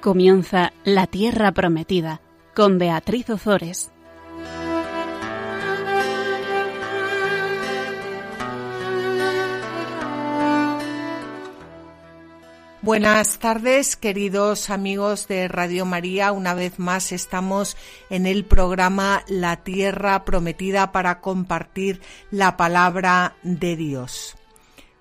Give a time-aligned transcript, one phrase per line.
[0.00, 2.20] Comienza La Tierra Prometida
[2.54, 3.90] con Beatriz Ozores.
[12.80, 16.30] Buenas tardes, queridos amigos de Radio María.
[16.30, 17.76] Una vez más estamos
[18.08, 24.36] en el programa La Tierra Prometida para compartir la palabra de Dios.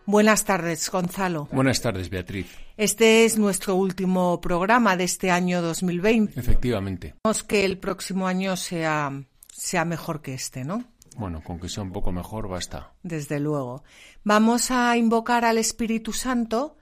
[0.07, 1.47] Buenas tardes, Gonzalo.
[1.51, 2.66] Buenas tardes, Beatriz.
[2.77, 6.39] Este es nuestro último programa de este año 2020.
[6.39, 7.07] Efectivamente.
[7.07, 10.83] Esperemos que el próximo año sea, sea mejor que este, ¿no?
[11.15, 12.93] Bueno, con que sea un poco mejor basta.
[13.01, 13.83] Desde luego.
[14.23, 16.77] Vamos a invocar al Espíritu Santo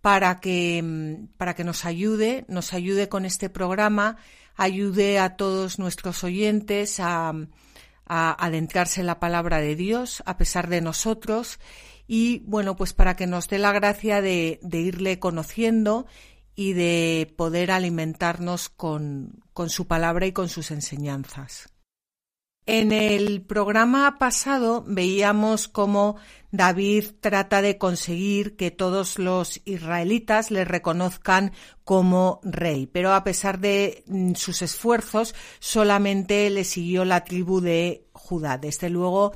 [0.00, 4.18] para que, para que nos ayude, nos ayude con este programa,
[4.54, 7.34] ayude a todos nuestros oyentes a,
[8.06, 11.58] a adentrarse en la palabra de Dios a pesar de nosotros
[12.12, 16.06] y bueno, pues para que nos dé la gracia de, irle conociendo
[16.56, 21.68] y de poder alimentarnos con, con su palabra y con sus enseñanzas.
[22.66, 26.16] En el programa pasado veíamos cómo
[26.50, 31.52] David trata de conseguir que todos los israelitas le reconozcan
[31.84, 38.08] como rey, pero a pesar de mm, sus esfuerzos solamente le siguió la tribu de
[38.12, 38.58] Judá.
[38.58, 39.32] Desde luego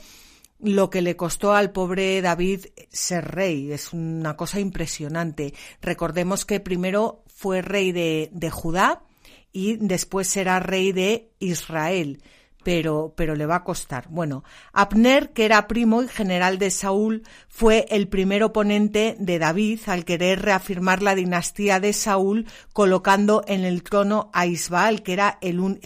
[0.65, 3.70] lo que le costó al pobre David ser rey.
[3.70, 5.55] Es una cosa impresionante.
[5.81, 9.05] Recordemos que primero fue rey de, de Judá
[9.53, 12.21] y después será rey de Israel
[12.65, 14.07] pero, pero le va a costar.
[14.09, 19.81] Bueno, Abner, que era primo y general de Saúl, fue el primer oponente de David
[19.87, 25.39] al querer reafirmar la dinastía de Saúl, colocando en el trono a Isbaal, que era
[25.41, 25.79] el,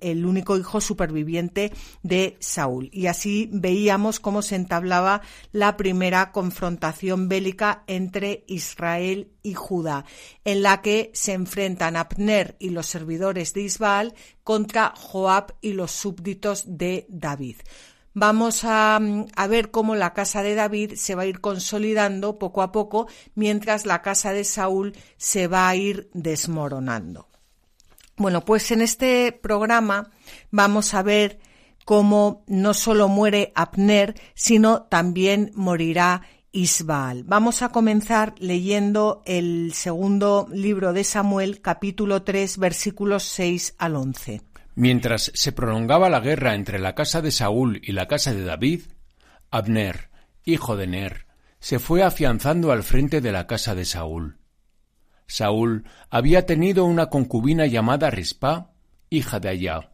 [0.00, 2.88] el, único hijo superviviente de Saúl.
[2.92, 5.20] Y así veíamos cómo se entablaba
[5.52, 10.06] la primera confrontación bélica entre Israel y Judá,
[10.44, 15.90] en la que se enfrentan Abner y los servidores de Isbaal contra Joab y los
[16.04, 17.56] súbditos de David.
[18.12, 19.00] Vamos a,
[19.36, 23.08] a, ver cómo la casa de David se va a ir consolidando poco a poco,
[23.34, 27.28] mientras la casa de Saúl se va a ir desmoronando.
[28.18, 30.12] Bueno, pues en este programa
[30.50, 31.40] vamos a ver
[31.86, 36.22] cómo no solo muere Abner, sino también morirá
[36.52, 37.24] Isbaal.
[37.24, 44.53] Vamos a comenzar leyendo el segundo libro de Samuel, capítulo 3, versículos 6 al 11.
[44.74, 48.82] Mientras se prolongaba la guerra entre la casa de Saúl y la casa de David,
[49.50, 50.10] Abner,
[50.44, 51.26] hijo de Ner,
[51.60, 54.38] se fue afianzando al frente de la casa de Saúl.
[55.26, 58.72] Saúl había tenido una concubina llamada Rispa,
[59.10, 59.92] hija de Allá.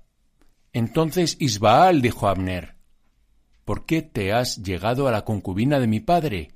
[0.73, 2.77] Entonces Isbaal dijo a Abner,
[3.65, 6.55] ¿Por qué te has llegado a la concubina de mi padre?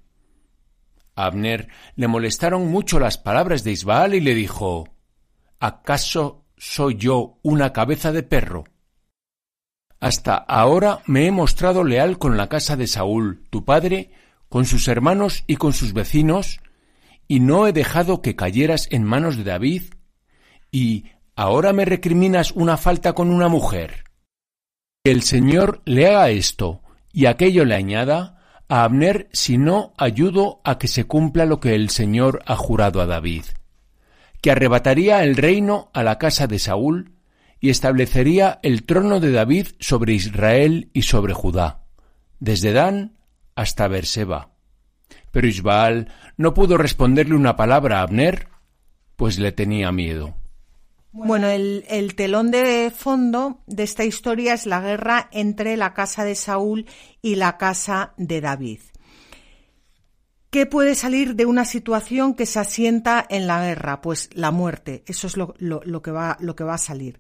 [1.15, 4.89] A Abner le molestaron mucho las palabras de Isbaal y le dijo
[5.61, 8.64] ¿Acaso soy yo una cabeza de perro?
[10.00, 14.10] Hasta ahora me he mostrado leal con la casa de Saúl, tu padre,
[14.48, 16.60] con sus hermanos y con sus vecinos,
[17.28, 19.82] y no he dejado que cayeras en manos de David,
[20.70, 21.04] y
[21.36, 24.04] ahora me recriminas una falta con una mujer.
[25.04, 26.82] Que el Señor le haga esto,
[27.12, 31.75] y aquello le añada a Abner si no ayudo a que se cumpla lo que
[31.75, 33.44] el Señor ha jurado a David,
[34.44, 37.12] que arrebataría el reino a la casa de Saúl
[37.60, 41.87] y establecería el trono de David sobre Israel y sobre Judá,
[42.41, 43.16] desde Dan
[43.55, 44.50] hasta Berseba.
[45.31, 48.49] Pero Isbaal no pudo responderle una palabra a Abner,
[49.16, 50.34] pues le tenía miedo.
[51.11, 56.22] Bueno, el, el, telón de fondo de esta historia es la guerra entre la casa
[56.22, 56.84] de Saúl
[57.22, 58.81] y la casa de David.
[60.54, 64.00] ¿Qué puede salir de una situación que se asienta en la guerra?
[64.00, 65.02] Pues la muerte.
[65.08, 65.52] Eso es lo,
[66.00, 67.19] que, va, a salir.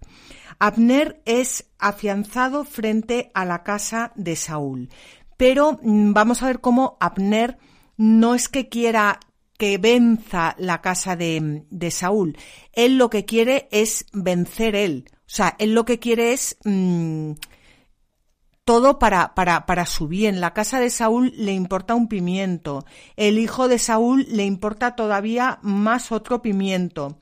[0.60, 4.88] Abner es afianzado frente a la casa de Saúl.
[5.36, 7.58] Pero mm, vamos a ver cómo Abner
[7.96, 9.18] no es que quiera
[9.58, 12.38] que venza la casa de, Saúl.
[12.72, 15.06] Él lo que quiere es vencer él.
[15.12, 17.32] O sea, él lo que quiere es mmm,
[18.64, 20.40] todo para, para, para su bien.
[20.40, 22.84] La casa de Saúl le importa un pimiento.
[23.16, 27.20] El hijo de Saúl le importa todavía más otro pimiento.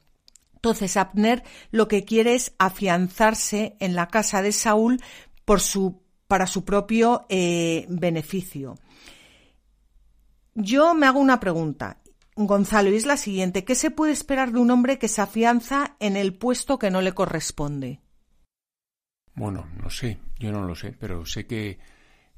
[0.54, 1.42] Entonces Abner
[1.72, 5.02] lo que quiere es afianzarse en la casa de Saúl
[5.44, 8.78] por su, para su propio eh, beneficio.
[10.54, 11.98] Yo me hago una pregunta.
[12.36, 13.64] Gonzalo, y es la siguiente.
[13.64, 17.02] ¿Qué se puede esperar de un hombre que se afianza en el puesto que no
[17.02, 18.01] le corresponde?
[19.34, 21.78] Bueno, no sé, yo no lo sé, pero sé que,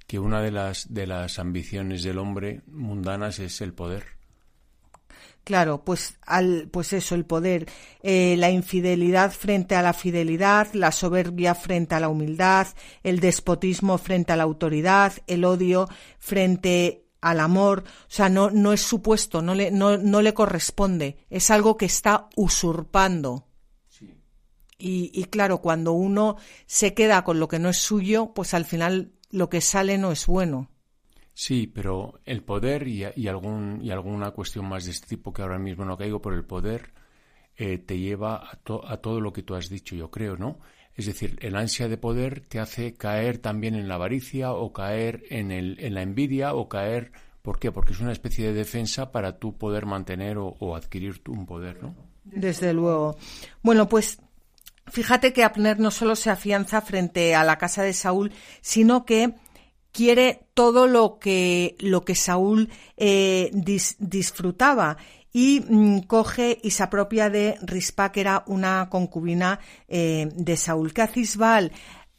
[0.07, 4.15] que una de las, de las ambiciones del hombre mundanas es el poder.
[5.45, 7.67] Claro, pues al, pues eso, el poder,
[8.03, 12.69] eh, la infidelidad frente a la fidelidad, la soberbia frente a la humildad,
[13.03, 15.87] el despotismo frente a la autoridad, el odio
[16.19, 21.19] frente al amor, o sea, no, no es supuesto, no le, no, no le corresponde,
[21.29, 23.47] es algo que está usurpando.
[24.79, 26.37] Y, y claro, cuando uno
[26.67, 30.13] se queda con lo que no es suyo, pues al final lo que sale no
[30.13, 30.71] es bueno.
[31.35, 35.43] Sí, pero el poder y, y, algún, y alguna cuestión más de este tipo que
[35.43, 36.93] ahora mismo no caigo, pero el poder
[37.57, 40.61] eh, te lleva a, a, todo lo que tú has dicho, yo creo, ¿no?
[40.95, 45.25] Es decir, el ansia de poder te hace caer también en la avaricia o caer
[45.29, 47.13] en, el, en la envidia o caer...
[47.43, 47.71] ¿Por qué?
[47.71, 51.83] Porque es una especie de defensa para tú poder mantener o, o adquirir un poder,
[51.83, 51.95] ¿no?
[52.25, 53.19] Desde luego.
[53.63, 54.19] Bueno, pues
[54.87, 59.35] fíjate que Abner no solo se afianza frente a la casa de Saúl, sino que
[59.93, 64.97] quiere todo lo que, lo que Saúl eh, dis, disfrutaba
[65.33, 70.93] y mmm, coge y se apropia de Rispa, que era una concubina eh, de Saúl.
[70.93, 71.73] ¿Qué hace Isbaal?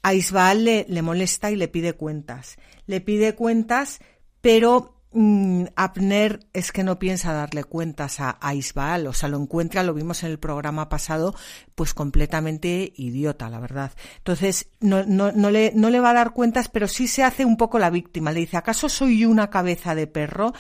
[0.04, 2.58] A Isbaal le, le molesta y le pide cuentas.
[2.86, 4.00] Le pide cuentas,
[4.42, 9.38] pero Mm, Abner es que no piensa darle cuentas a, a, Isbaal, o sea, lo
[9.38, 11.34] encuentra, lo vimos en el programa pasado,
[11.74, 13.94] pues completamente idiota, la verdad.
[14.18, 17.46] Entonces, no, no, no, le, no le va a dar cuentas, pero sí se hace
[17.46, 18.34] un poco la víctima.
[18.34, 20.52] Le dice, ¿acaso soy una cabeza de perro?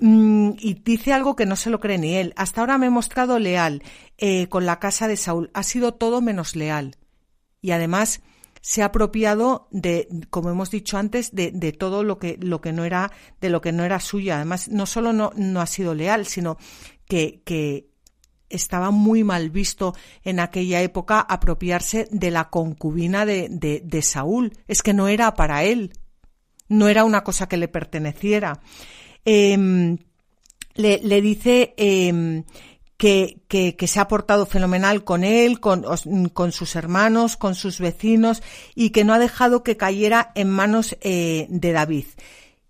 [0.00, 2.34] Mm, y dice algo que no se lo cree ni él.
[2.36, 3.84] Hasta ahora me he mostrado leal
[4.18, 5.52] eh, con la casa de Saúl.
[5.54, 6.96] Ha sido todo menos leal.
[7.60, 8.20] Y además,
[8.62, 12.72] se ha apropiado de, como hemos dicho antes, de, de, todo lo que, lo que
[12.72, 13.10] no era,
[13.40, 14.34] de lo que no era suyo.
[14.34, 16.56] Además, no solo no, no ha sido leal, sino
[17.06, 17.88] que, que
[18.48, 24.52] estaba muy mal visto en aquella época apropiarse de la concubina de, de, de, Saúl.
[24.68, 25.92] Es que no era para él.
[26.68, 28.60] No era una cosa que le perteneciera.
[29.24, 29.98] Eh,
[30.74, 32.44] le, le, dice eh,
[33.02, 35.82] que, que, se ha portado fenomenal con él, con,
[36.52, 38.44] sus hermanos, con sus vecinos
[38.76, 42.04] y que no ha dejado que cayera en manos eh, de David.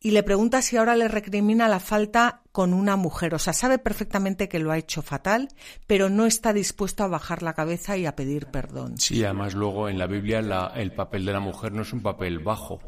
[0.00, 3.34] Y le pregunta si ahora le recrimina la falta con una mujer.
[3.34, 5.48] O sea, sabe perfectamente que lo ha hecho fatal,
[5.86, 8.96] pero no está dispuesto a bajar la cabeza y a pedir perdón.
[8.96, 10.38] Sí, además luego en la Biblia
[10.74, 12.80] el papel de la mujer no es un papel bajo.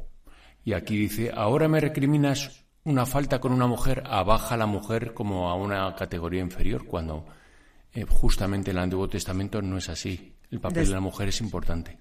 [0.64, 5.14] Y aquí dice, ahora me recriminas una falta con una mujer abaja a la mujer
[5.14, 7.24] como a una categoría inferior, cuando
[7.92, 10.34] eh, justamente en el Antiguo Testamento no es así.
[10.50, 11.98] El papel de la mujer es importante.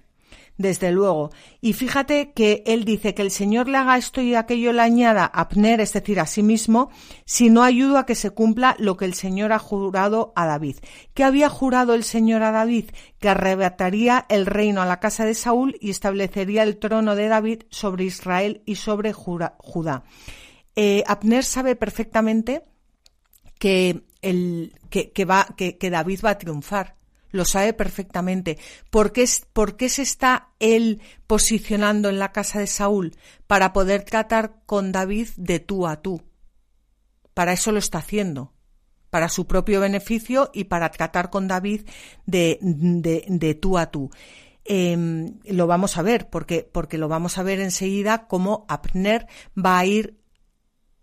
[0.56, 1.30] Desde luego.
[1.60, 5.24] Y fíjate que él dice que el Señor le haga esto y aquello le añada
[5.24, 6.90] a Abner, es decir, a sí mismo,
[7.24, 10.76] si no ayudo a que se cumpla lo que el Señor ha jurado a David.
[11.12, 12.90] ¿Qué había jurado el Señor a David?
[13.18, 17.62] Que arrebataría el reino a la casa de Saúl y establecería el trono de David
[17.70, 20.04] sobre Israel y sobre Judá
[20.76, 22.64] eh, Abner sabe perfectamente
[23.58, 26.96] que, el, que, va, que, David va a triunfar.
[27.30, 28.58] Lo sabe perfectamente.
[28.90, 33.16] ¿Por qué, ¿Por qué se está él posicionando en la casa de Saúl?
[33.46, 36.22] Para poder tratar con David de tú a tú.
[37.34, 38.52] Para eso lo está haciendo.
[39.10, 41.82] Para su propio beneficio y para tratar con David
[42.26, 44.10] de, de, tú a tú.
[44.64, 44.96] Eh,
[45.44, 49.26] lo vamos a ver, porque, porque lo vamos a ver enseguida cómo Abner
[49.56, 50.23] va a ir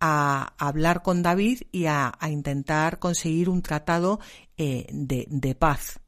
[0.01, 4.19] a, hablar con David y a, a intentar conseguir un tratado
[4.57, 5.99] eh, de, de, paz.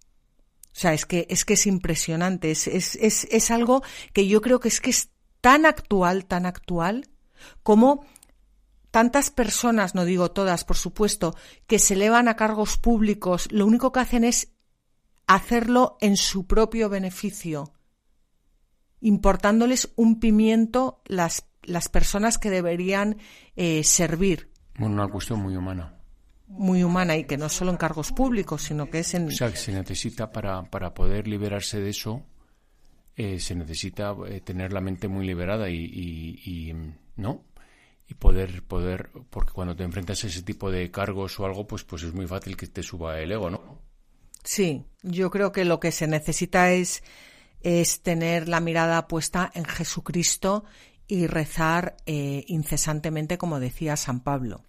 [0.65, 4.41] O sea, es que es, que es impresionante, es, es, es, es algo que yo
[4.41, 5.09] creo que es que es
[5.39, 7.07] tan actual, tan actual,
[7.61, 8.03] como
[8.89, 11.35] tantas personas, no digo todas, por supuesto,
[11.67, 14.53] que se elevan a cargos públicos, lo único que hacen es
[15.27, 17.73] hacerlo en su propio beneficio,
[19.01, 23.17] importándoles un pimiento las las personas que deberían
[23.55, 24.49] eh, servir.
[24.77, 25.99] Bueno, una cuestión muy humana.
[26.47, 29.27] Muy humana y que no solo en cargos públicos, sino que es en...
[29.27, 32.23] O sea, que se necesita para, para poder liberarse de eso,
[33.15, 36.73] eh, se necesita eh, tener la mente muy liberada y, y, y,
[37.15, 37.45] ¿no?
[38.07, 41.83] Y poder, poder, porque cuando te enfrentas a ese tipo de cargos o algo, pues,
[41.83, 43.81] pues es muy fácil que te suba el ego, ¿no?
[44.43, 47.03] Sí, yo creo que lo que se necesita es,
[47.61, 50.65] es tener la mirada puesta en Jesucristo
[51.13, 54.63] y rezar eh, incesantemente, como decía San Pablo.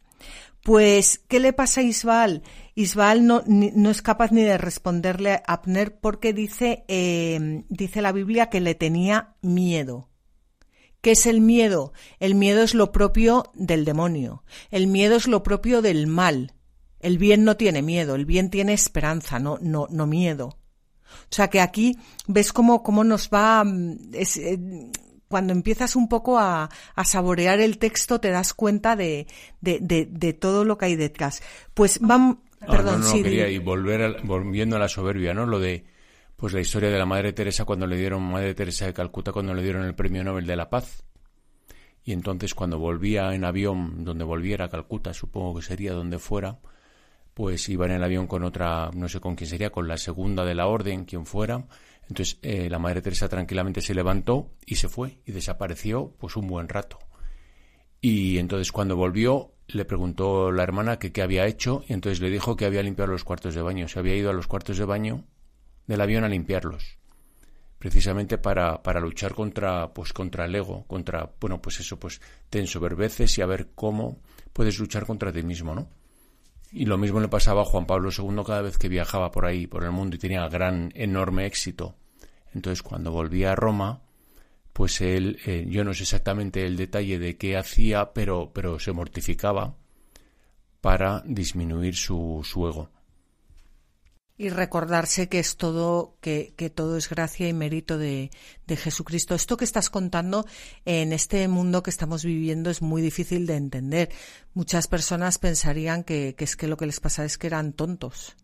[0.63, 2.43] Pues, ¿qué le pasa a Isbaal?
[2.75, 8.13] Isbaal no, no es capaz ni de responderle a Abner porque dice, eh, dice la
[8.13, 10.11] Biblia que le tenía miedo.
[11.01, 11.95] ¿Qué es el miedo?
[12.21, 14.45] El miedo es lo propio del demonio.
[14.71, 16.53] El miedo es lo propio del mal.
[17.01, 20.59] El bien no tiene miedo, el bien tiene esperanza, no, no, no miedo.
[21.31, 24.91] O sea que aquí ves cómo, cómo nos va, mm, eh,
[25.35, 29.27] cuando empiezas un poco a, a saborear el texto te das cuenta de,
[29.61, 31.43] de, de, de, todo lo que hay detrás.
[31.75, 35.45] Pues vamos, Perdón, no, no, sí, quería y volver a- volviendo a la soberbia, ¿no?
[35.45, 35.87] Lo de
[36.37, 39.55] pues la historia de la Madre Teresa cuando le dieron Madre Teresa de Calcuta cuando
[39.55, 41.03] le dieron el Premio Nobel de la Paz.
[42.05, 46.59] Y entonces cuando volvía en avión, donde volviera a Calcuta, supongo que sería donde fuera,
[47.35, 50.45] pues iba en el avión con otra, no sé con quién sería, con la segunda
[50.45, 51.65] de la orden, quien fuera.
[52.09, 56.47] Entonces eh, la Madre Teresa tranquilamente se levantó y se fue y desapareció pues un
[56.47, 56.99] buen rato.
[58.01, 62.31] Y entonces cuando volvió le preguntó la hermana que qué había hecho y entonces le
[62.31, 63.89] dijo que había limpiado los cuartos de baño.
[63.89, 65.25] Se había ido a los cuartos de baño
[65.87, 66.99] del avión a limpiarlos.
[67.79, 72.59] Precisamente para, para luchar contra, pues, contra el ego, contra, bueno, pues eso, pues te
[72.59, 74.21] ensoberbeces y a ver cómo
[74.53, 75.91] puedes luchar contra ti mismo, ¿no?
[76.77, 79.69] Y lo mismo le pasaba a Juan Pablo II cada vez que viajaba por ahí,
[79.69, 81.95] por el mundo, y tenía gran, enorme éxito.
[82.53, 84.03] Entonces, cuando volvía a Roma,
[84.73, 88.91] pues él, eh, yo no sé exactamente el detalle de qué hacía, pero, pero se
[88.91, 89.77] mortificaba
[90.81, 92.91] para disminuir su, su ego.
[94.37, 98.31] Y recordarse que es todo, que, que todo es gracia y mérito de,
[98.67, 99.35] de Jesucristo.
[99.35, 100.45] Esto que estás contando
[100.85, 104.11] en este mundo que estamos viviendo es muy difícil de entender.
[104.53, 108.35] Muchas personas pensarían que, que es que lo que les pasa es que eran tontos.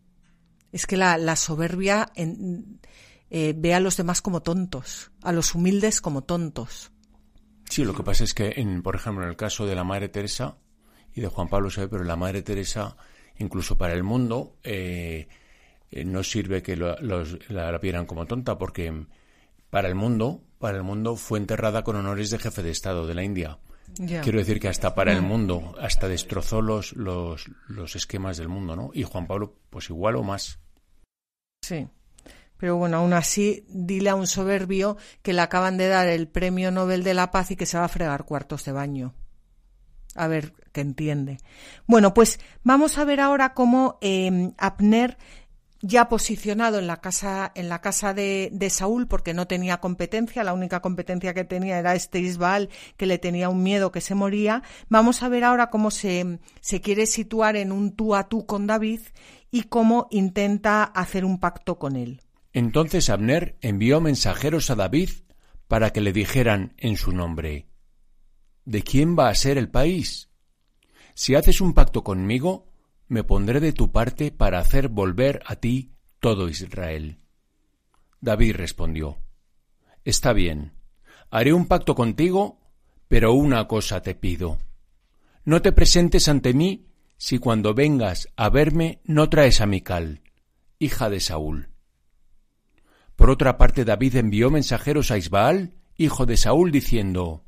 [0.71, 2.79] Es que la, la soberbia en-
[3.29, 6.91] eh, ve a los demás como tontos, a los humildes como tontos.
[7.69, 10.09] Sí, lo que pasa es que, en, por ejemplo, en el caso de la Madre
[10.09, 10.57] Teresa
[11.13, 12.97] y de Juan Pablo II, pero la Madre Teresa,
[13.37, 15.29] incluso para el mundo, eh,
[15.91, 19.05] eh, no sirve que lo- los- la, la vieran como tonta, porque
[19.69, 23.13] para el mundo, para el mundo fue enterrada con honores de jefe de Estado de
[23.15, 23.59] la India.
[24.23, 28.75] Quiero decir que hasta para el mundo, hasta destrozó los, los, los esquemas del mundo,
[28.75, 28.91] ¿no?
[28.93, 30.59] Y Juan Pablo, pues igual o más.
[31.61, 31.87] Sí.
[32.57, 36.71] Pero bueno, aún así, dile a un soberbio que le acaban de dar el premio
[36.71, 39.13] Nobel de la Paz y que se va a fregar cuartos de baño.
[40.15, 41.39] A ver, que entiende.
[41.87, 45.17] Bueno, pues vamos a ver ahora cómo eh, Abner,
[45.81, 50.43] ya posicionado en la casa, en la casa de, de Saúl, porque no tenía competencia,
[50.43, 54.15] la única competencia que tenía era este Isbaal, que le tenía un miedo que se
[54.15, 54.63] moría.
[54.89, 58.67] Vamos a ver ahora cómo se, se quiere situar en un tú a tú con
[58.67, 59.01] David
[59.51, 62.21] y cómo intenta hacer un pacto con él.
[62.53, 65.09] Entonces Abner envió mensajeros a David
[65.67, 67.67] para que le dijeran en su nombre
[68.65, 70.29] ¿De quién va a ser el país?
[71.13, 72.70] Si haces un pacto conmigo,
[73.11, 75.91] me pondré de tu parte para hacer volver a ti
[76.21, 77.17] todo Israel.
[78.21, 79.17] David respondió
[80.05, 80.71] Está bien,
[81.29, 82.61] haré un pacto contigo,
[83.09, 84.59] pero una cosa te pido.
[85.43, 86.87] No te presentes ante mí
[87.17, 90.21] si cuando vengas a verme no traes a Mical,
[90.79, 91.67] hija de Saúl.
[93.17, 97.43] Por otra parte, David envió mensajeros a Isbaal, hijo de Saúl, diciendo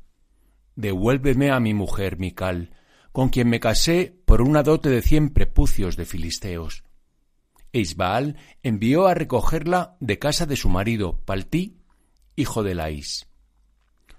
[0.76, 2.74] Devuélveme a mi mujer Mical,
[3.14, 6.82] con quien me casé por una dote de cien prepucios de filisteos.
[7.72, 11.78] E Isbaal envió a recogerla de casa de su marido, Paltí,
[12.34, 13.28] hijo de Laís.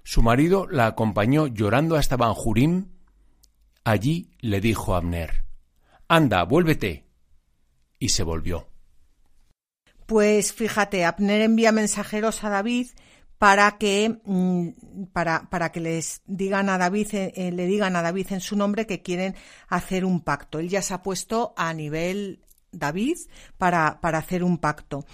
[0.02, 2.86] Su marido la acompañó llorando hasta Banjurim.
[3.84, 5.44] Allí le dijo Abner
[6.08, 7.04] Anda, vuélvete.
[7.98, 8.66] Y se volvió.
[10.06, 12.86] Pues fíjate, Abner envía mensajeros a David
[13.38, 18.02] para que mm, para, para que les digan a David eh, eh, le digan a
[18.02, 19.34] David en su nombre que quieren
[19.68, 20.58] hacer un pacto.
[20.58, 23.16] Él ya se ha puesto a nivel David
[23.58, 25.04] para, para hacer un pacto.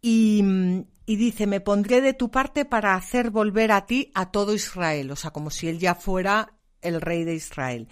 [0.00, 4.30] Y, mm, y dice, me pondré de tu parte para hacer volver a ti a
[4.30, 7.88] todo Israel, o sea, como si él ya fuera el rey de Israel.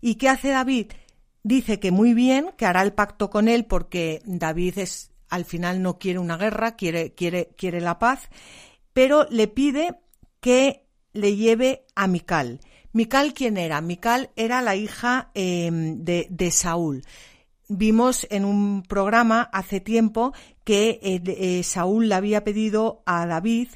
[0.00, 0.92] ¿Y qué hace David?
[1.42, 5.82] Dice que muy bien, que hará el pacto con él porque David es al final
[5.82, 8.28] no quiere una guerra, quiere, quiere, quiere la paz,
[8.92, 10.00] pero le pide
[10.40, 12.60] que le lleve a Mical.
[12.92, 13.80] Mical, ¿quién era?
[13.80, 17.04] Mical era la hija eh, de, de, Saúl.
[17.68, 20.32] Vimos en un programa hace tiempo
[20.64, 23.68] que eh, eh, Saúl le había pedido a David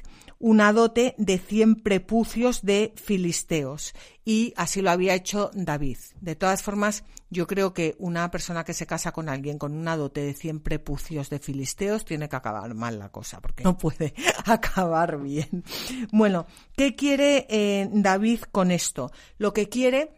[0.43, 3.93] una dote de cien prepucios de filisteos
[4.25, 5.97] y así lo había hecho David.
[6.19, 9.95] De todas formas, yo creo que una persona que se casa con alguien con una
[9.95, 14.15] dote de cien prepucios de filisteos tiene que acabar mal la cosa porque no puede
[14.45, 15.63] acabar bien.
[16.11, 16.45] Bueno,
[16.75, 19.13] ¿qué quiere eh, David con esto?
[19.37, 20.11] Lo que quiere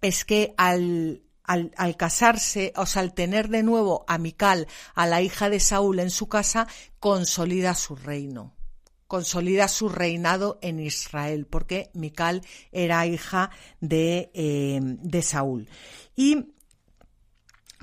[0.00, 5.06] es que al al, al, casarse, o sea, al tener de nuevo a Mical, a
[5.06, 6.66] la hija de Saúl en su casa,
[6.98, 8.55] consolida su reino
[9.06, 15.68] consolida su reinado en Israel, porque Mical era hija de, eh, de Saúl.
[16.14, 16.54] Y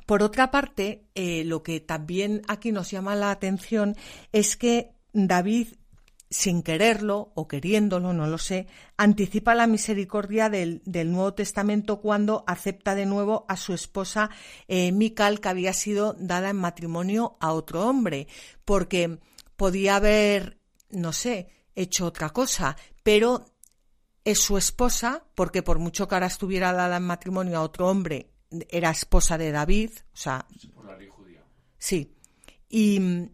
[0.06, 3.96] por otra parte, eh, lo que también aquí nos llama la atención
[4.32, 5.68] es que David
[6.34, 12.96] sin quererlo o queriéndolo, no lo sé, anticipa la misericordia del, Nuevo Testamento cuando acepta
[12.96, 14.32] de nuevo a su esposa
[14.68, 18.27] eh, Mical, que había sido dada en matrimonio a otro hombre,
[18.65, 19.20] porque
[19.56, 20.58] podía haber,
[20.94, 23.46] no sé, hecho otra cosa, pero
[24.24, 28.30] es su esposa, porque por mucho que ahora estuviera dada en matrimonio a otro hombre,
[28.70, 30.46] era esposa de David, o sea.
[31.78, 32.16] Sí.
[32.70, 33.30] Y,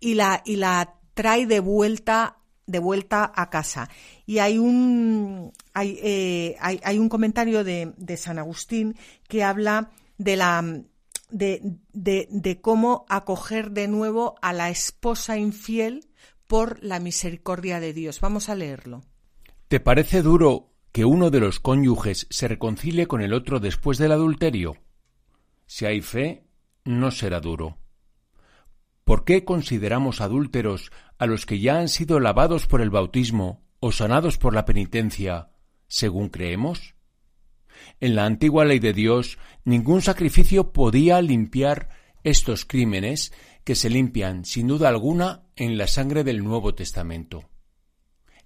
[0.00, 3.88] y, la, y la trae de vuelta de vuelta a casa.
[4.26, 8.94] Y hay un, hay, eh, hay, hay un comentario de, de, San Agustín
[9.26, 10.62] que habla de la
[11.30, 11.62] de,
[11.94, 16.08] de, de, cómo acoger de nuevo a la esposa infiel
[16.48, 18.20] por la misericordia de Dios.
[18.20, 19.04] Vamos a leerlo.
[19.68, 24.12] ¿Te parece duro que uno de los cónyuges se reconcilie con el otro después del
[24.12, 24.78] adulterio?
[25.66, 26.48] Si hay fe,
[26.84, 27.78] no será duro.
[29.04, 33.92] ¿Por qué consideramos adúlteros a los que ya han sido lavados por el bautismo o
[33.92, 35.50] sanados por la penitencia,
[35.86, 36.94] según creemos?
[38.00, 41.90] En la antigua ley de Dios, ningún sacrificio podía limpiar
[42.24, 43.32] estos crímenes
[43.64, 47.42] que se limpian, sin duda alguna, en la sangre del Nuevo Testamento.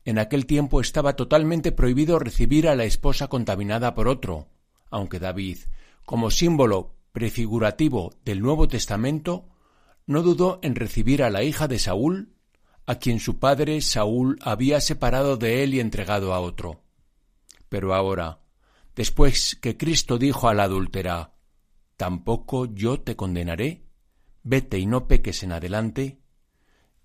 [0.06, 4.48] En aquel tiempo estaba totalmente prohibido recibir a la esposa contaminada por otro,
[4.90, 5.58] aunque David,
[6.06, 9.50] como símbolo prefigurativo del Nuevo Testamento,
[10.06, 12.32] no dudó en recibir a la hija de Saúl,
[12.86, 16.80] a quien su padre Saúl había separado de él y entregado a otro.
[17.68, 18.40] Pero ahora,
[18.96, 21.34] después que Cristo dijo a la adúltera,
[21.98, 23.84] Tampoco yo te condenaré,
[24.42, 26.21] vete y no peques en adelante,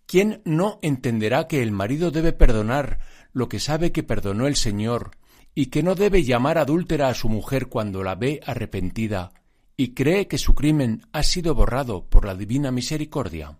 [0.07, 2.99] ¿quién no entenderá que el marido debe perdonar
[3.33, 5.11] lo que sabe que perdonó el Señor
[5.53, 9.31] y que no debe llamar adúltera a su mujer cuando la ve arrepentida
[9.75, 13.59] y cree que su crimen ha sido borrado por la divina misericordia.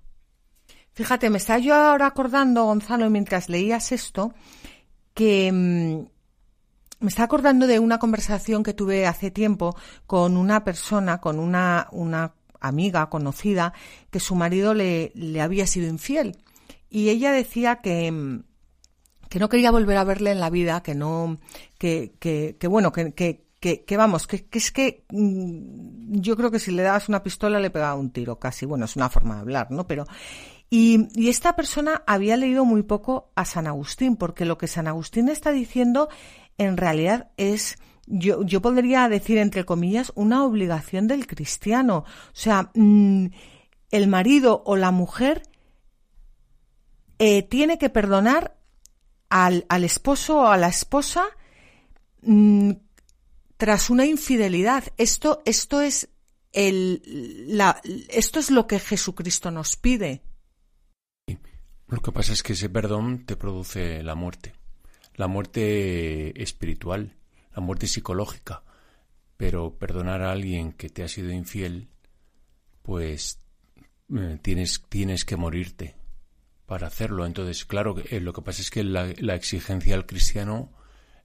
[0.94, 4.34] Fíjate, me está yo ahora acordando, Gonzalo, mientras leías esto,
[5.13, 6.08] que mm,
[7.00, 9.76] me está acordando de una conversación que tuve hace tiempo
[10.08, 13.74] con una persona, con una, una amiga conocida,
[14.10, 16.38] que su marido le, le había sido infiel.
[16.89, 18.41] Y ella decía que,
[19.30, 21.39] que no quería volver a verle en la vida, que no,
[21.78, 26.60] que, que, que bueno, que, que, que, vamos, que, es que mm, yo creo que
[26.60, 28.65] si le dabas una pistola le pegaba un tiro casi.
[28.65, 29.88] Bueno, es una forma de hablar, ¿no?
[29.88, 30.06] Pero.
[30.69, 34.88] Y, y esta persona había leído muy poco a San Agustín, porque lo que San
[34.88, 36.10] Agustín está diciendo
[36.58, 42.00] en realidad es, yo, yo podría decir entre comillas, una obligación del cristiano.
[42.00, 43.28] O sea, mm,
[43.91, 45.43] el marido o la mujer
[47.19, 48.58] eh, tiene que perdonar
[49.30, 51.25] al, al esposo o a la esposa
[52.21, 52.71] mm,
[53.58, 54.84] tras una infidelidad.
[54.97, 56.10] Esto, esto es
[56.53, 57.01] el,
[57.47, 60.21] la, esto es lo que Jesucristo nos pide.
[61.88, 64.53] Lo que pasa es que ese perdón te produce la muerte,
[65.15, 67.15] la muerte espiritual,
[67.56, 68.63] la muerte psicológica.
[69.38, 71.89] Pero perdonar a alguien que te ha sido infiel,
[72.82, 73.39] pues
[74.15, 75.95] eh, tienes, tienes que morirte
[76.67, 77.25] para hacerlo.
[77.25, 80.69] Entonces, claro, eh, lo que pasa es que la, la exigencia al cristiano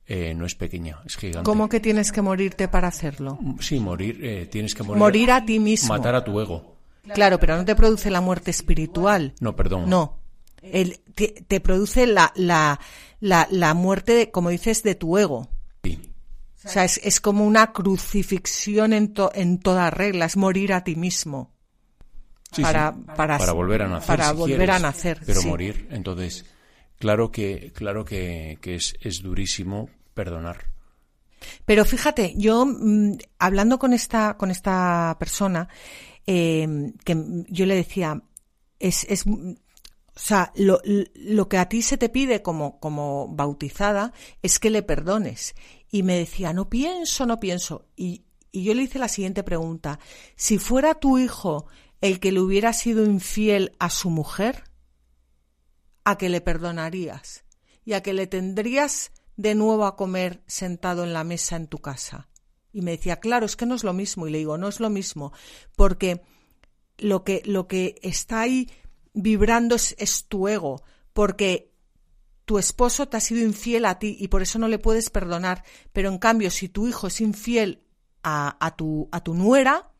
[0.06, 1.44] eh, no es pequeña, es gigante.
[1.44, 3.38] ¿Cómo que tienes que morirte para hacerlo?
[3.60, 4.98] Sí, morir, eh, tienes que morir.
[4.98, 5.88] Morir a ti mismo.
[5.92, 6.76] Matar a tu ego.
[7.12, 9.34] Claro, pero no te produce la muerte espiritual.
[9.40, 9.90] No, perdón.
[9.90, 10.20] No.
[10.62, 12.78] El, te, produce la, la,
[13.18, 15.48] la, la muerte, de, como dices, de tu ego.
[15.82, 16.12] Sí.
[16.64, 20.84] O sea, es, es como una crucifixión en, to, en toda regla, es morir a
[20.84, 21.51] ti mismo.
[22.52, 23.00] Sí, para, sí.
[23.16, 24.06] Para, para, volver a nacer.
[24.06, 25.20] Para si volver quieres, a nacer.
[25.24, 26.44] Pero morir, entonces
[27.02, 30.66] Claro que, claro que, que es, es, durísimo perdonar.
[31.64, 35.68] Pero fíjate, yo mmm, hablando con esta, con esta persona,
[36.28, 37.16] eh, que
[37.48, 38.22] yo le decía,
[38.78, 39.56] es, es o
[40.14, 44.84] sea, lo, lo, que a ti se te pide como, como bautizada es que le
[44.84, 45.56] perdones.
[45.90, 47.88] Y me decía, no pienso, no pienso.
[47.96, 49.98] Y, y yo le hice la siguiente pregunta.
[50.36, 51.66] Si fuera tu hijo
[52.02, 54.64] el que le hubiera sido infiel a su mujer,
[56.04, 57.44] a que le perdonarías
[57.84, 61.78] y a que le tendrías de nuevo a comer sentado en la mesa en tu
[61.78, 62.28] casa.
[62.72, 64.26] Y me decía, claro, es que no es lo mismo.
[64.26, 65.32] Y le digo, no es lo mismo,
[65.76, 66.22] porque
[66.98, 68.68] lo que, lo que está ahí
[69.14, 71.72] vibrando es, es tu ego, porque
[72.44, 75.62] tu esposo te ha sido infiel a ti y por eso no le puedes perdonar.
[75.92, 77.84] Pero en cambio, si tu hijo es infiel
[78.24, 79.92] a, a, tu, a tu nuera,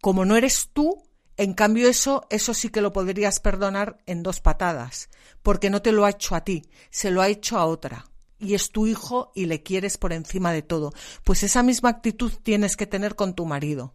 [0.00, 1.04] como no eres tú,
[1.36, 5.10] en cambio eso, eso sí que lo podrías perdonar en dos patadas,
[5.42, 8.06] porque no te lo ha hecho a ti, se lo ha hecho a otra.
[8.38, 10.92] Y es tu hijo y le quieres por encima de todo.
[11.24, 13.94] Pues esa misma actitud tienes que tener con tu marido.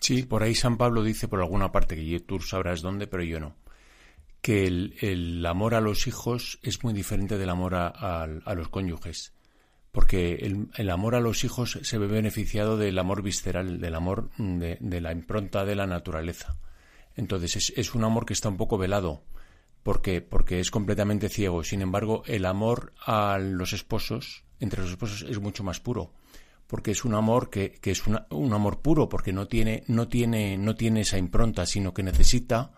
[0.00, 3.40] Sí, por ahí San Pablo dice por alguna parte que tú sabrás dónde, pero yo
[3.40, 3.56] no,
[4.44, 9.32] que el, amor a los hijos es muy diferente del amor a, los cónyuges,
[9.94, 15.00] porque el, amor a los hijos se ve beneficiado del amor visceral, del amor de,
[15.00, 16.56] la impronta de la naturaleza.
[17.14, 19.22] Entonces es, un amor que está un poco velado,
[19.84, 21.62] porque, porque es completamente ciego.
[21.62, 26.12] Sin embargo, el amor a los esposos, entre los esposos, es mucho más puro
[26.66, 30.74] porque es un amor que, es un amor puro, porque no tiene, no, tiene, no
[30.74, 32.72] tiene esa impronta, sino que necesita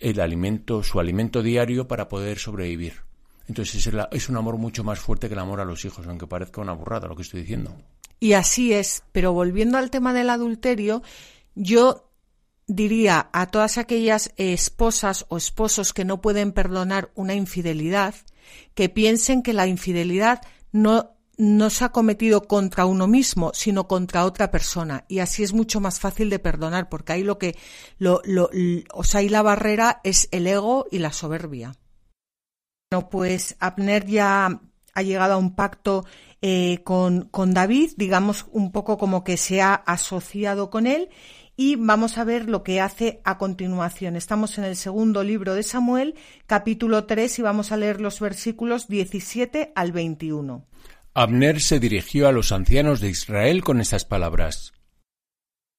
[0.00, 3.05] el alimento, su alimento diario para poder sobrevivir.
[3.48, 6.60] Entonces es, un amor mucho más fuerte que el amor a los hijos, aunque parezca
[6.60, 7.76] una burrada lo que estoy diciendo.
[8.18, 11.02] Y así es, pero volviendo al tema del adulterio,
[11.54, 12.10] yo
[12.66, 18.14] diría a todas aquellas esposas o esposos que no pueden perdonar una infidelidad,
[18.74, 20.40] que piensen que la infidelidad
[20.72, 25.04] no no se ha cometido contra uno mismo, sino contra otra persona.
[25.06, 27.56] Y así es mucho más fácil de perdonar, porque ahí lo que,
[27.98, 28.50] lo, lo,
[28.94, 31.74] o sea, ahí la barrera es el ego y la soberbia.
[32.90, 34.60] Bueno, pues Abner ya
[34.94, 36.04] ha llegado a un pacto
[36.40, 41.08] eh, con, con David, digamos un poco como que se ha asociado con él
[41.56, 44.14] y vamos a ver lo que hace a continuación.
[44.14, 46.14] Estamos en el segundo libro de Samuel,
[46.46, 50.64] capítulo 3, y vamos a leer los versículos 17 al 21.
[51.14, 54.74] Abner se dirigió a los ancianos de Israel con estas palabras.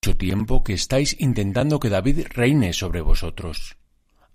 [0.04, 3.78] Mucho tiempo que estáis intentando que David reine sobre vosotros.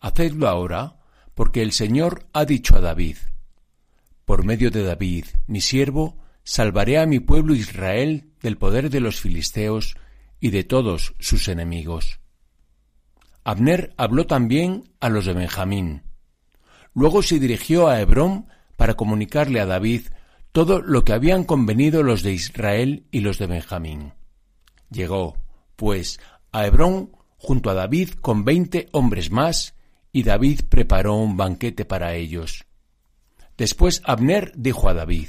[0.00, 1.01] Hacedlo ahora,
[1.34, 3.16] porque el Señor ha dicho a David,
[4.24, 9.20] Por medio de David, mi siervo, salvaré a mi pueblo Israel del poder de los
[9.20, 9.96] filisteos
[10.40, 12.20] y de todos sus enemigos.
[13.44, 16.02] Abner habló también a los de Benjamín.
[16.94, 20.08] Luego se dirigió a Hebrón para comunicarle a David
[20.52, 24.12] todo lo que habían convenido los de Israel y los de Benjamín.
[24.90, 25.36] Llegó,
[25.76, 26.20] pues,
[26.52, 29.74] a Hebrón junto a David con veinte hombres más,
[30.12, 32.66] y David preparó un banquete para ellos.
[33.57, 35.29] Después Abner dijo a David,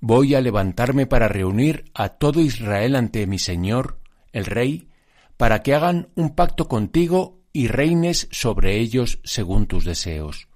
[0.00, 3.98] Voy a levantarme para reunir a todo Israel ante mi Señor,
[4.32, 4.90] el Rey,
[5.36, 10.48] para que hagan un pacto contigo y reines sobre ellos según tus deseos.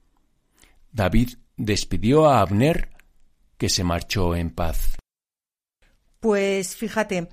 [0.93, 2.91] David despidió a Abner
[3.57, 4.97] que se marchó en paz.
[6.21, 7.29] Pues fíjate,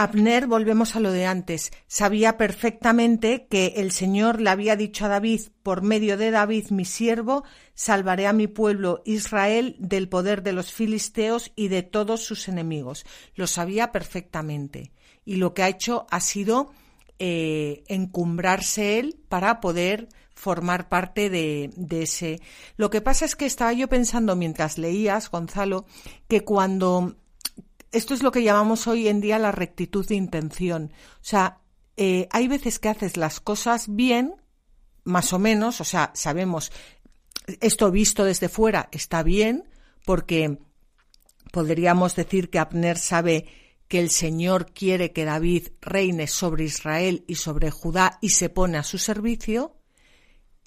[0.00, 5.08] Abner, volvemos a lo de antes, sabía perfectamente que el Señor le había dicho a
[5.08, 7.42] David, por medio de David mi siervo,
[7.74, 13.06] salvaré a mi pueblo Israel del poder de los filisteos y de todos sus enemigos.
[13.34, 14.92] Lo sabía perfectamente.
[15.24, 16.70] Y lo que ha hecho ha sido
[17.18, 22.40] eh, encumbrarse él para poder formar parte de, ese.
[22.76, 25.86] Lo que pasa es que estaba yo pensando mientras leías, Gonzalo,
[26.28, 27.16] que cuando
[27.92, 30.92] esto es lo que llamamos hoy en día la rectitud de intención.
[31.20, 31.60] O sea,
[31.96, 34.34] eh, hay veces que haces las cosas bien,
[35.04, 36.70] más o menos, o sea, sabemos,
[37.60, 39.68] esto visto desde fuera está bien,
[40.04, 40.58] porque
[41.50, 43.46] podríamos decir que Abner sabe
[43.88, 48.76] que el Señor quiere que David reine sobre Israel y sobre Judá y se pone
[48.76, 49.76] a su servicio,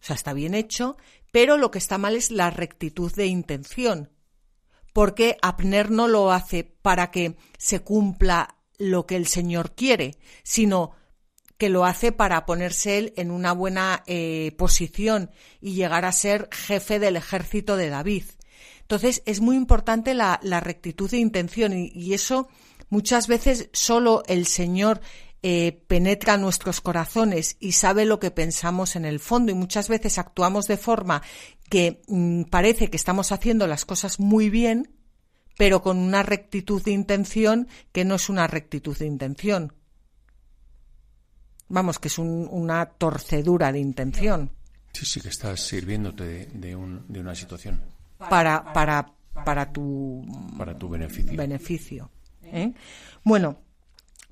[0.01, 0.97] o sea, está bien hecho,
[1.31, 4.10] pero lo que está mal es la rectitud de intención,
[4.93, 10.91] porque Abner no lo hace para que se cumpla lo que el Señor quiere, sino
[11.58, 15.30] que lo hace para ponerse él en una buena eh, posición
[15.62, 18.23] y llegar a ser jefe del ejército de David.
[18.82, 22.49] Entonces es muy importante la, rectitud de intención y eso
[22.89, 25.01] muchas veces solo el Señor
[25.43, 30.19] eh, penetra nuestros corazones y sabe lo que pensamos en el fondo y muchas veces
[30.19, 31.23] actuamos de forma
[31.71, 34.91] que mm, parece que estamos haciendo las cosas muy bien,
[35.57, 39.73] pero con una rectitud de intención que no es una rectitud de intención.
[41.69, 44.51] Vamos, que es una torcedura de intención.
[44.91, 47.81] Sí, sí, que estás sirviéndote de, una situación.
[48.17, 49.13] Para, para,
[49.45, 50.25] para tu,
[50.57, 51.38] para tu beneficio.
[51.38, 52.12] beneficio
[52.43, 52.73] ¿eh?
[53.23, 53.62] Bueno,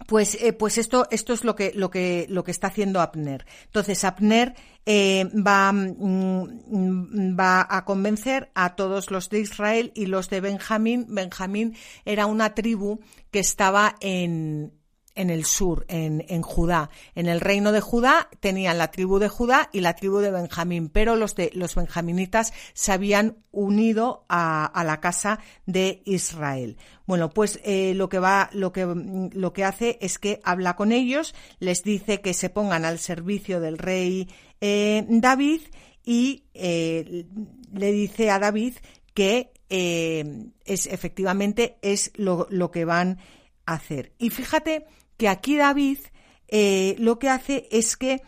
[0.08, 3.46] pues, eh, pues esto, esto es lo que, lo que, lo que está haciendo Abner.
[3.66, 10.30] Entonces, Abner eh, va, mm, va a convencer a todos los de Israel y los
[10.30, 11.06] de Benjamín.
[11.10, 13.00] Benjamín era una tribu
[13.32, 14.74] que estaba en,
[15.20, 16.90] en el sur, en, en, Judá.
[17.14, 20.88] En el reino de Judá tenían la tribu de Judá y la tribu de Benjamín,
[20.88, 26.78] pero los de los benjaminitas se habían unido a, a la casa de Israel.
[27.06, 30.94] Bueno, pues eh, lo que va, lo que lo que hace es que habla con
[30.94, 34.30] ellos, les dice que se pongan al servicio del rey
[34.62, 35.62] eh, David
[36.06, 37.26] y eh,
[37.74, 38.76] le dice a David
[39.14, 43.20] que es efectivamente es lo, lo que van
[43.66, 44.14] a hacer.
[44.18, 44.86] Y fíjate
[45.20, 46.00] que aquí David
[46.48, 48.22] eh, lo que hace es que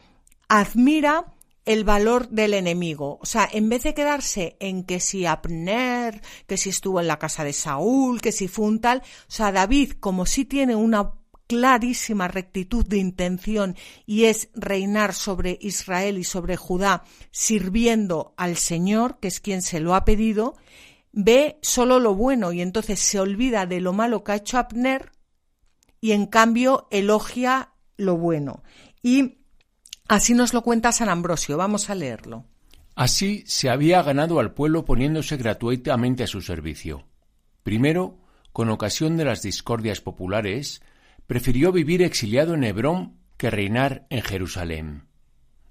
[0.49, 3.17] admira el valor del enemigo.
[3.21, 7.17] O sea, en vez de quedarse en que si Abner, que si estuvo en la
[7.17, 11.13] casa de Saúl, que si fue un tal, o sea, David, como si tiene una
[11.47, 19.17] clarísima rectitud de intención y es reinar sobre Israel y sobre Judá sirviendo al Señor,
[19.19, 20.55] que es quien se lo ha pedido,
[21.13, 25.11] ve solo lo bueno y entonces se olvida de lo malo que ha hecho Abner
[26.01, 28.63] y en cambio elogia lo bueno.
[29.01, 29.37] Y
[30.07, 31.55] así nos lo cuenta San Ambrosio.
[31.55, 32.45] Vamos a leerlo.
[32.95, 37.05] Así se había ganado al pueblo poniéndose gratuitamente a su servicio.
[37.63, 38.19] Primero,
[38.51, 40.81] con ocasión de las discordias populares,
[41.27, 45.07] prefirió vivir exiliado en Hebrón que reinar en Jerusalén.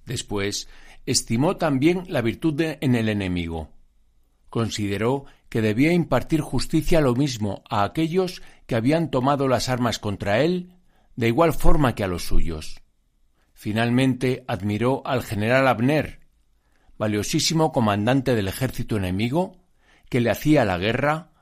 [0.06, 0.68] Después,
[1.06, 3.70] estimó también la virtud en el enemigo.
[4.48, 10.42] Consideró que debía impartir justicia lo mismo a aquellos que habían tomado las armas contra
[10.42, 10.76] él,
[11.16, 12.80] de igual forma que a los suyos.
[13.52, 16.20] Finalmente admiró al general Abner,
[16.96, 19.56] valiosísimo comandante del ejército enemigo,
[20.08, 21.32] que le hacía la guerra,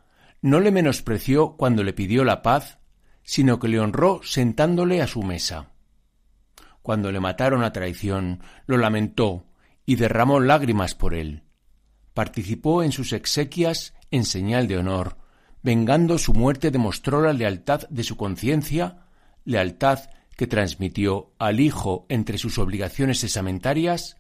[0.40, 2.78] no le menospreció cuando le pidió la paz,
[3.24, 5.72] sino que le honró sentándole a su mesa.
[6.80, 9.44] Cuando le mataron a traición, lo lamentó
[9.84, 11.42] y derramó lágrimas por él.
[12.14, 15.18] Participó en sus exequias en señal de honor,
[15.62, 19.06] vengando su muerte demostró la lealtad de su conciencia,
[19.44, 24.16] lealtad que transmitió al Hijo entre sus obligaciones esamentarias,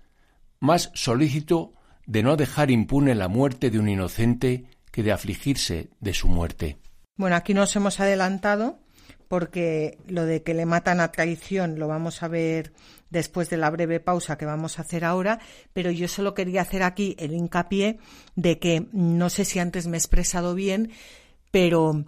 [0.60, 1.74] más solícito
[2.06, 6.78] de no dejar impune la muerte de un inocente que de afligirse de su muerte.
[7.16, 8.78] Bueno, aquí nos hemos adelantado
[9.28, 12.72] porque lo de que le matan a traición lo vamos a ver
[13.10, 15.38] después de la breve pausa que vamos a hacer ahora,
[15.72, 17.98] pero yo solo quería hacer aquí el hincapié
[18.36, 20.90] de que no sé si antes me he expresado bien,
[21.50, 22.04] pero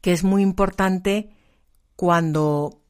[0.00, 1.30] que es muy importante
[1.96, 2.80] cuando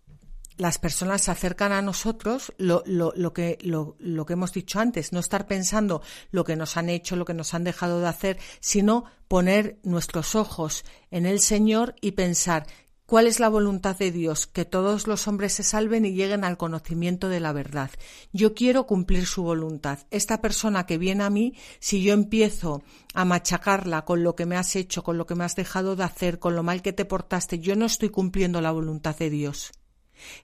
[0.56, 4.78] las personas se acercan a nosotros, lo, lo, lo que, lo, lo, que hemos dicho
[4.78, 8.08] antes, no estar pensando lo que nos han hecho, lo que nos han dejado de
[8.08, 12.66] hacer, sino poner nuestros ojos en el Señor y pensar
[13.10, 14.46] ¿Cuál es la voluntad de Dios?
[14.46, 17.90] Que todos los hombres se salven y lleguen al conocimiento de la verdad.
[18.32, 19.98] Yo quiero cumplir su voluntad.
[20.12, 24.56] Esta persona que viene a mí, si yo empiezo a machacarla con lo que me
[24.56, 27.04] has hecho, con lo que me has dejado de hacer, con lo mal que te
[27.04, 29.72] portaste, yo no estoy cumpliendo la voluntad de Dios.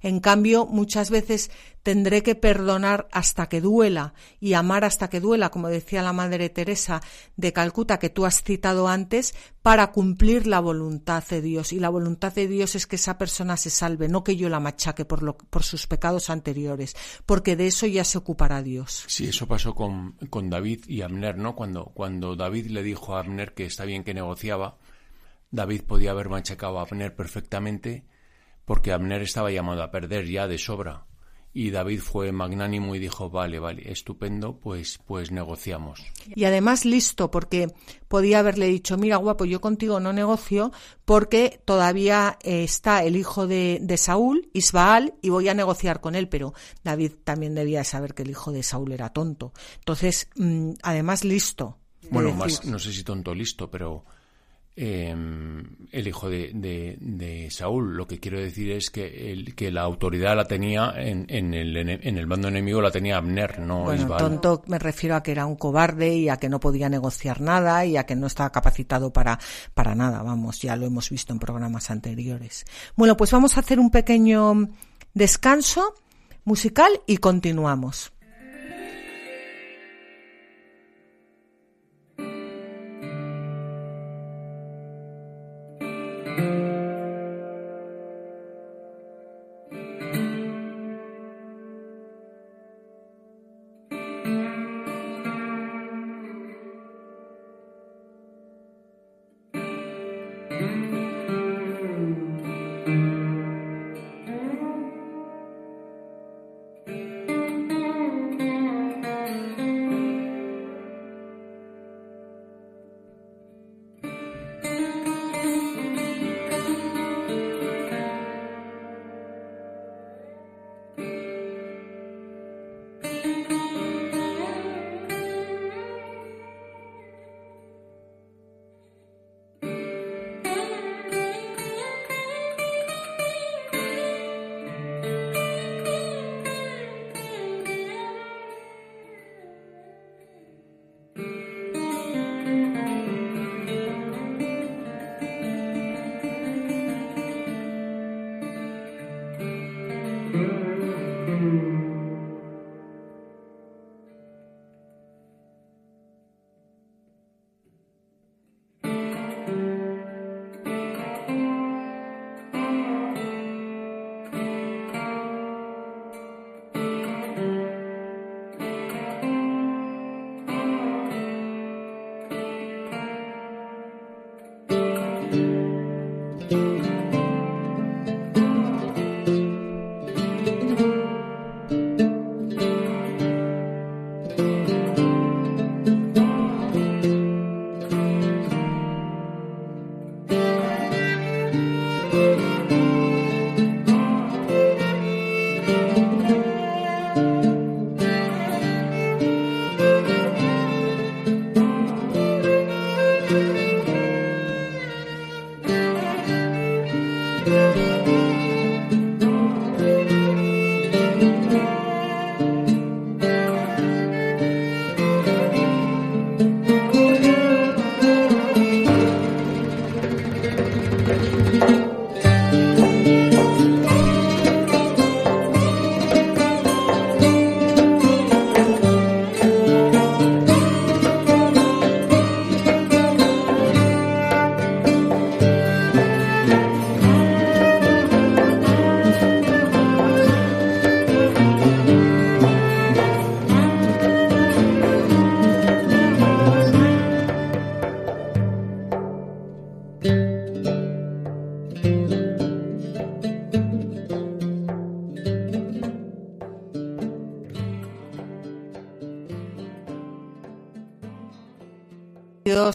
[0.00, 1.50] En cambio, muchas veces
[1.82, 6.48] tendré que perdonar hasta que duela y amar hasta que duela, como decía la Madre
[6.48, 7.00] Teresa
[7.36, 11.72] de Calcuta, que tú has citado antes, para cumplir la voluntad de Dios.
[11.72, 14.58] Y la voluntad de Dios es que esa persona se salve, no que yo la
[14.58, 19.04] machaque por, lo, por sus pecados anteriores, porque de eso ya se ocupará Dios.
[19.06, 20.16] Sí, eso pasó con,
[20.50, 21.54] David y Abner, ¿no?
[21.54, 24.76] Cuando, cuando David le dijo a Abner que está bien que negociaba,
[25.52, 28.04] David podía haber machacado a Abner perfectamente
[28.66, 31.06] porque Abner estaba llamado a perder ya de sobra.
[31.54, 36.04] Y David fue magnánimo y dijo, vale, vale, estupendo, pues, pues negociamos.
[36.34, 37.68] Y además listo, porque
[38.08, 40.70] podía haberle dicho, mira, guapo, yo contigo no negocio
[41.06, 46.28] porque todavía está el hijo de, de Saúl, Isbaal, y voy a negociar con él,
[46.28, 46.52] pero
[46.84, 49.54] David también debía saber que el hijo de Saúl era tonto.
[49.78, 51.78] Entonces, mm, además listo.
[52.10, 54.04] Bueno, más, no sé si tonto listo, pero
[54.78, 55.14] eh,
[55.92, 56.50] el hijo de,
[57.00, 57.96] de, Saúl.
[57.96, 61.76] Lo que quiero decir es que, el, que la autoridad la tenía en, en, el,
[61.76, 65.46] en el bando enemigo, la tenía Abner, no bueno, tonto me refiero a que era
[65.46, 69.12] un cobarde y a que no podía negociar nada y a que no estaba capacitado
[69.12, 69.38] para,
[69.72, 72.66] para nada, vamos, ya lo hemos visto en programas anteriores.
[72.96, 74.68] Bueno, pues vamos a hacer un pequeño
[75.14, 75.94] descanso
[76.44, 78.12] musical y continuamos.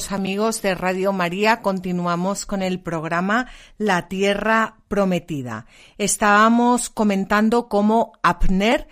[0.10, 5.68] Amigos de Radio María, continuamos con el programa La Tierra Prometida.
[6.00, 8.88] Estábamos comentando cómo Abner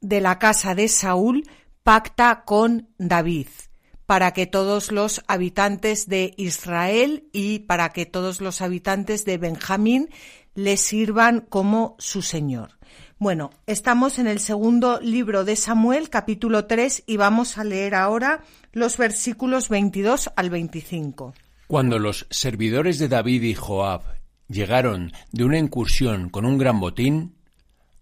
[0.00, 1.44] de la casa de Saúl
[1.82, 3.46] pacta con David
[4.04, 10.10] para que todos los habitantes de Israel y para que todos los habitantes de Benjamín
[10.54, 12.77] le sirvan como su Señor.
[13.20, 18.44] Bueno, estamos en el segundo libro de Samuel, capítulo 3, y vamos a leer ahora
[18.72, 21.34] los versículos 22 al 25.
[21.66, 24.02] Cuando los servidores de David y Joab
[24.46, 27.34] llegaron de una incursión con un gran botín,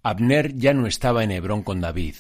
[0.03, 2.17] Abner ya no estaba en Hebrón con David.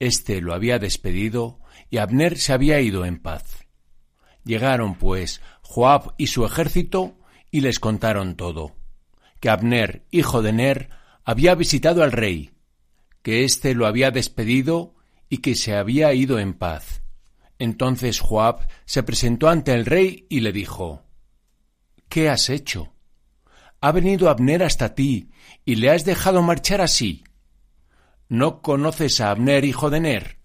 [0.00, 3.64] Este lo había despedido y Abner se había ido en paz.
[4.42, 7.14] Llegaron, pues, Joab y su ejército
[7.52, 8.74] y les contaron todo,
[9.38, 12.50] que Abner, hijo de Ner, había visitado al rey,
[13.22, 14.94] que éste lo había despedido
[15.28, 17.02] y que se había ido en paz.
[17.58, 21.04] Entonces Joab se presentó ante el rey y le dijo
[22.08, 22.92] ¿Qué has hecho?
[23.80, 25.30] Ha venido Abner hasta ti
[25.64, 27.24] y le has dejado marchar así.
[28.28, 30.38] ¿No conoces a Abner, hijo de Ner?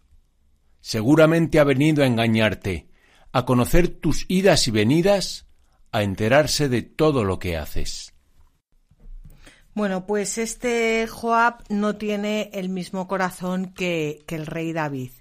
[0.81, 2.87] Seguramente ha venido a engañarte,
[3.31, 5.47] a conocer tus idas y venidas,
[5.91, 8.06] a enterarse de todo lo que haces.
[9.77, 15.11] Bueno, pues este Joab no tiene el mismo corazón que, el rey David.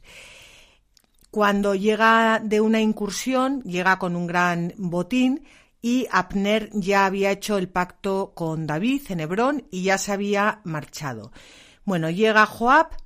[1.30, 5.44] Cuando llega de una incursión, llega con un gran botín
[5.82, 10.62] y Abner ya había hecho el pacto con David en Hebrón y ya se había
[10.64, 11.32] marchado.
[11.84, 12.96] Bueno, llega Joab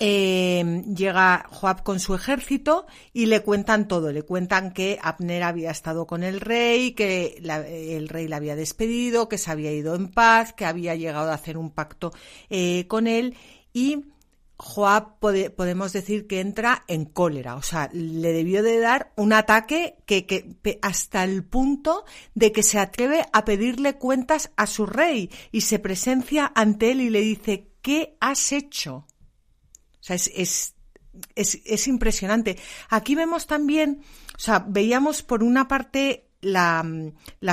[0.00, 4.10] eh, llega Joab con su ejército y le cuentan todo.
[4.12, 7.40] Le cuentan que Abner había estado con el rey, que
[7.96, 11.34] el rey le había despedido, que se había ido en paz, que había llegado a
[11.34, 12.12] hacer un pacto
[12.48, 13.36] eh, con él
[13.74, 14.06] y
[14.56, 19.96] Joab podemos decir que entra en cólera, o sea, le debió de dar un ataque
[20.04, 25.30] que, que, hasta el punto de que se atreve a pedirle cuentas a su rey
[25.50, 29.06] y se presencia ante él y le dice, ¿qué has hecho?
[30.00, 30.74] O sea, es,
[31.34, 32.56] es, impresionante.
[32.88, 34.02] Aquí vemos también,
[34.36, 36.84] o sea, veíamos por una parte la,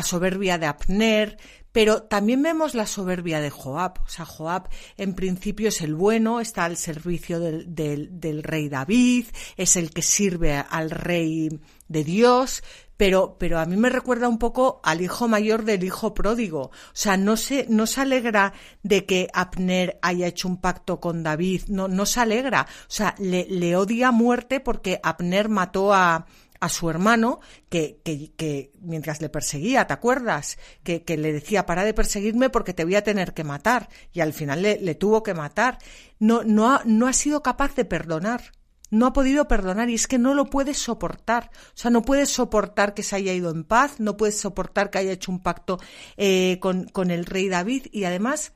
[0.03, 1.37] soberbia de Abner,
[1.71, 3.99] pero también vemos la soberbia de Joab.
[4.03, 9.25] O sea, Joab en principio es el bueno, está al servicio del, del rey David,
[9.57, 12.63] es el que sirve al rey de Dios,
[12.97, 16.61] pero, pero a mí me recuerda un poco al hijo mayor del hijo pródigo.
[16.63, 21.23] O sea, no se, no se alegra de que Abner haya hecho un pacto con
[21.23, 22.67] David, no, no se alegra.
[22.81, 26.25] O sea, le, le odia muerte porque Abner mató a,
[26.59, 27.39] a su hermano
[27.69, 30.57] que, que, que, mientras le perseguía, ¿te acuerdas?
[30.83, 33.89] Que, que, le decía, para de perseguirme porque te voy a tener que matar.
[34.11, 35.77] Y al final le, le tuvo que matar.
[36.19, 38.51] No, no, ha, no ha sido capaz de perdonar
[38.89, 41.49] no ha podido perdonar y es que no lo puede soportar.
[41.53, 44.99] O sea, no puede soportar que se haya ido en paz, no puede soportar que
[44.99, 45.79] haya hecho un pacto
[46.15, 48.53] eh, con, con el rey David y además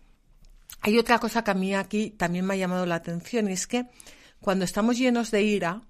[0.82, 3.67] hay otra cosa que a mí aquí también me ha llamado la atención y es
[3.67, 3.88] que
[4.39, 5.84] cuando estamos llenos de ira,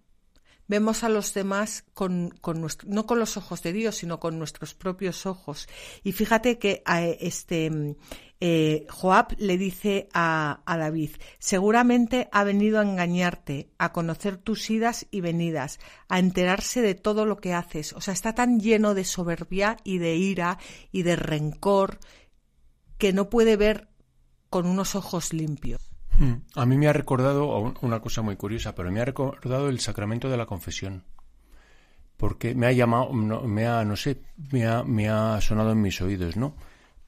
[0.68, 4.38] vemos a los demás con, con nuestro, no con los ojos de Dios, sino con
[4.39, 5.68] nuestros propios ojos.
[6.04, 7.96] Y fíjate que eh, este,
[8.44, 15.06] eh, Joab le dice a, David, seguramente ha venido a engañarte, a conocer tus idas
[15.12, 15.80] y venidas,
[16.10, 17.94] a enterarse de todo lo que haces.
[17.94, 20.58] O sea, está tan lleno de soberbia y de ira
[20.92, 22.00] y de rencor
[22.98, 23.89] que no puede ver
[24.50, 25.92] con unos ojos limpios.
[26.18, 26.34] Mm.
[26.56, 30.30] A mí me ha recordado una cosa muy curiosa, pero me ha recordado el sacramento
[30.30, 31.04] de la confesión.
[32.18, 35.82] Porque me ha llamado, no, me ha, no sé, me ha, me ha sonado en
[35.82, 36.56] mis oídos, ¿no?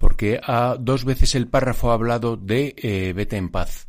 [0.03, 3.87] Porque ha, dos veces el párrafo ha hablado de eh, vete en paz.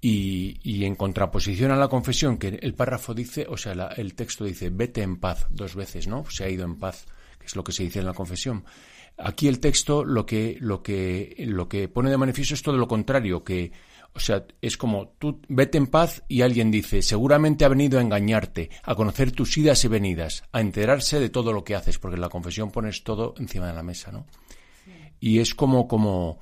[0.00, 4.70] Y, en contraposición a la confesión, que el párrafo dice, o sea, el texto dice
[4.70, 6.24] vete en paz dos veces, ¿no?
[6.30, 7.04] Se ha ido en paz,
[7.38, 8.64] que es lo que se dice en la confesión.
[9.18, 12.88] Aquí el texto lo que, lo que, lo que pone de manifiesto es todo lo
[12.88, 13.72] contrario, que
[14.14, 18.02] o sea, es como tú vete en paz y alguien dice, seguramente ha venido a
[18.02, 22.14] engañarte, a conocer tus idas y venidas, a enterarse de todo lo que haces, porque
[22.14, 24.24] en la confesión pones todo encima de la mesa, ¿no?
[25.20, 26.38] Y es como, como,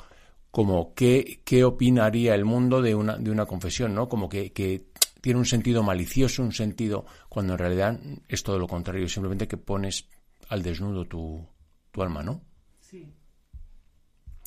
[0.51, 4.09] como qué, qué opinaría el mundo de una, de una confesión, ¿no?
[4.09, 4.87] Como que, que
[5.21, 9.57] tiene un sentido malicioso, un sentido, cuando en realidad es todo lo contrario, simplemente que
[9.57, 10.09] pones
[10.49, 11.47] al desnudo tu,
[11.91, 12.43] tu alma, ¿no?
[12.81, 13.13] Sí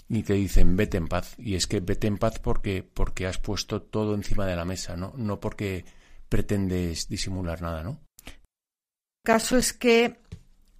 [0.10, 1.36] ni te dicen vete en paz.
[1.38, 4.96] Y es que vete en paz porque, porque has puesto todo encima de la mesa,
[4.96, 5.14] ¿no?
[5.18, 5.86] No porque
[6.30, 8.02] pretendes disimular nada, ¿no?
[8.26, 10.20] El caso es que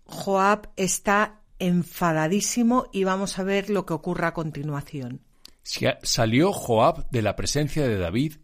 [0.06, 5.22] Joab está enfadadísimo y vamos a ver lo que ocurre a continuación.
[6.04, 8.36] Salió Joab de la presencia de David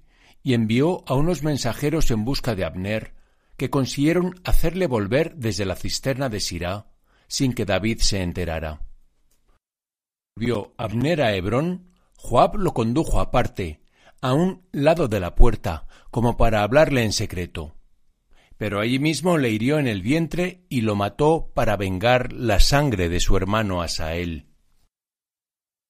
[0.41, 3.13] y envió a unos mensajeros en busca de Abner,
[3.55, 6.87] que consiguieron hacerle volver desde la cisterna de Sirá
[7.27, 8.81] sin que David se enterara.
[10.35, 13.81] Vio Abner a Hebrón, Joab lo condujo aparte,
[14.21, 17.73] a un lado de la puerta, como para hablarle en secreto.
[18.57, 23.09] Pero allí mismo le hirió en el vientre y lo mató para vengar la sangre
[23.09, 24.47] de su hermano Asael.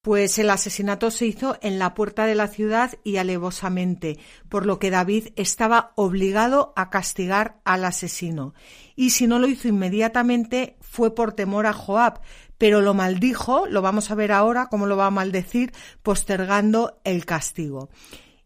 [0.03, 4.77] Pues el asesinato se hizo en la puerta de la ciudad y alevosamente, por lo
[4.77, 8.53] que David estaba obligado a castigar al asesino.
[8.97, 12.19] Y si no lo hizo inmediatamente fue por temor a Joab,
[12.57, 17.25] pero lo maldijo, lo vamos a ver ahora cómo lo va a maldecir, postergando el
[17.25, 17.89] castigo.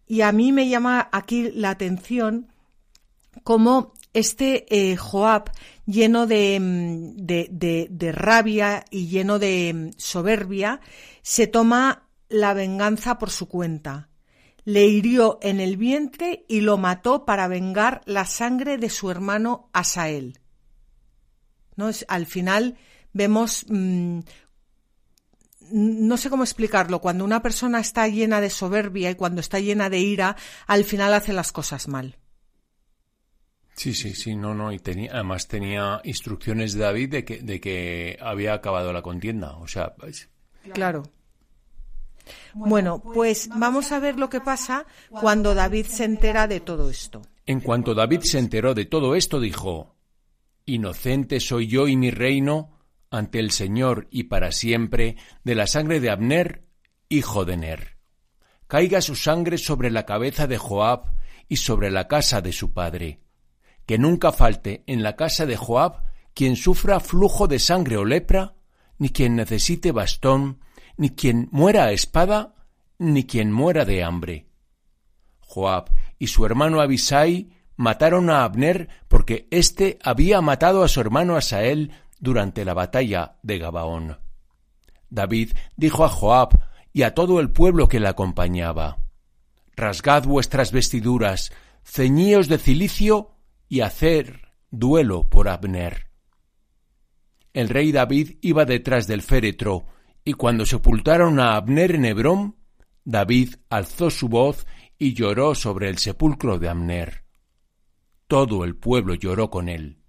[0.06, 2.54] Y a mí me llama aquí la atención
[3.44, 5.52] cómo este eh, Joab,
[5.86, 10.82] lleno mm, de, de, rabia y lleno de mm, soberbia,
[11.22, 14.10] se toma la venganza por su cuenta.
[14.64, 19.70] Le hirió en el vientre y lo mató para vengar la sangre de su hermano
[19.72, 20.40] Asael.
[21.76, 21.92] ¿No?
[22.08, 22.76] al final
[23.14, 24.22] vemos mm,
[25.72, 29.92] no sé cómo explicarlo, cuando una persona está llena de soberbia y cuando está llena
[29.92, 32.18] de ira, al final hace las cosas mal.
[33.78, 37.62] Sí, sí, sí, no, no, y tenía, además tenía instrucciones de David de que, de
[37.62, 39.94] que había acabado la contienda, o sea...
[39.94, 40.30] Pues,
[40.74, 41.04] claro.
[42.56, 47.22] Bueno, pues vamos a ver lo que pasa cuando David se entera de todo esto.
[47.46, 49.96] En cuanto David se enteró de todo esto, dijo,
[50.66, 52.80] Inocente soy yo y mi reino
[53.12, 56.64] ante el Señor y para siempre de la sangre de Abner,
[57.10, 57.98] hijo de Ner.
[58.66, 61.14] Caiga su sangre sobre la cabeza de Joab
[61.48, 63.22] y sobre la casa de su padre.
[63.88, 66.04] Que nunca falte en la casa de Joab
[66.36, 68.54] quien sufra flujo de sangre o lepra,
[69.00, 70.60] ni quien necesite bastón,
[70.98, 72.54] ni quien muera a espada,
[73.00, 74.48] ni quien muera de hambre.
[75.40, 81.36] Joab y su hermano Abisai mataron a Abner porque éste había matado a su hermano
[81.36, 84.20] Asael durante la batalla de Gabaón.
[85.10, 86.60] David dijo a Joab
[86.92, 88.98] y a todo el pueblo que le acompañaba
[89.76, 91.52] Rasgad vuestras vestiduras,
[91.84, 93.37] ceñíos de cilicio
[93.70, 96.08] y hacer duelo por Abner.
[97.54, 99.86] El rey David iba detrás del féretro,
[100.24, 102.56] y cuando sepultaron a Abner en Hebrón,
[103.04, 104.68] David alzó su voz
[105.00, 107.24] y lloró sobre el sepulcro de Abner.
[108.28, 110.00] Todo el pueblo lloró con él.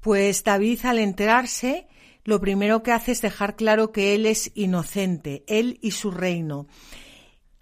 [0.00, 1.88] Pues David, al enterarse,
[2.24, 6.66] lo primero que hace es dejar claro que él es inocente, él y su reino,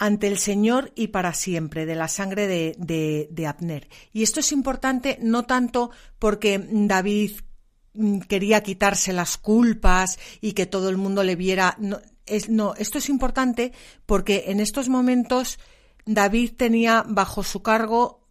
[0.04, 3.88] ante el Señor y para siempre, de la sangre de, de, Abner.
[4.12, 7.32] Y esto es importante no tanto porque David
[7.94, 11.74] mm, quería quitarse las culpas y que todo el mundo le viera.
[11.78, 12.00] No,
[12.50, 13.72] no, esto es importante
[14.04, 15.58] porque en estos momentos
[16.04, 18.28] David tenía bajo su cargo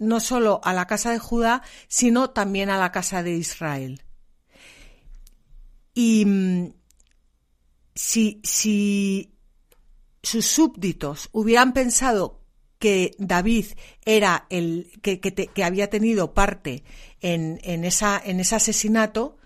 [0.00, 4.02] no solo a la casa de Judá, sino también a la casa de Israel.
[5.94, 6.72] Y mm,
[7.94, 9.31] si, si
[10.22, 12.40] sus súbditos hubieran pensado
[12.78, 13.66] que David
[14.04, 16.82] era el que, que, había tenido parte
[17.20, 19.36] en, en, esa, en ese asesinato,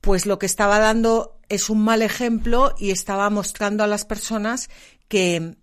[0.00, 4.70] pues lo que estaba dando es un mal ejemplo y estaba mostrando a las personas
[5.08, 5.56] que,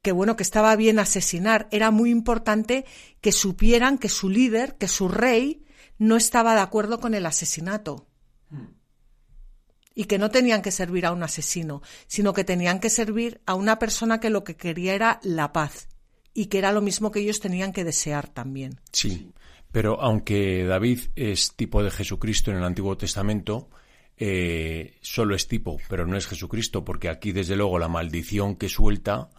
[0.00, 1.68] que bueno, que estaba bien asesinar.
[1.70, 2.86] Era muy importante
[3.20, 5.64] que supieran que su líder, que su rey,
[5.98, 8.06] no estaba de acuerdo con el asesinato.
[9.94, 13.54] Y que no tenían que servir a un asesino, sino que tenían que servir a
[13.54, 15.88] una persona que lo que quería era la paz.
[16.32, 18.80] Y que era lo mismo que ellos tenían que desear también.
[18.90, 19.32] Sí,
[19.70, 23.68] pero aunque David es tipo de Jesucristo en el Antiguo Testamento,
[24.16, 28.68] eh, solo es tipo, pero no es Jesucristo, porque aquí desde luego la maldición que
[28.68, 29.30] suelta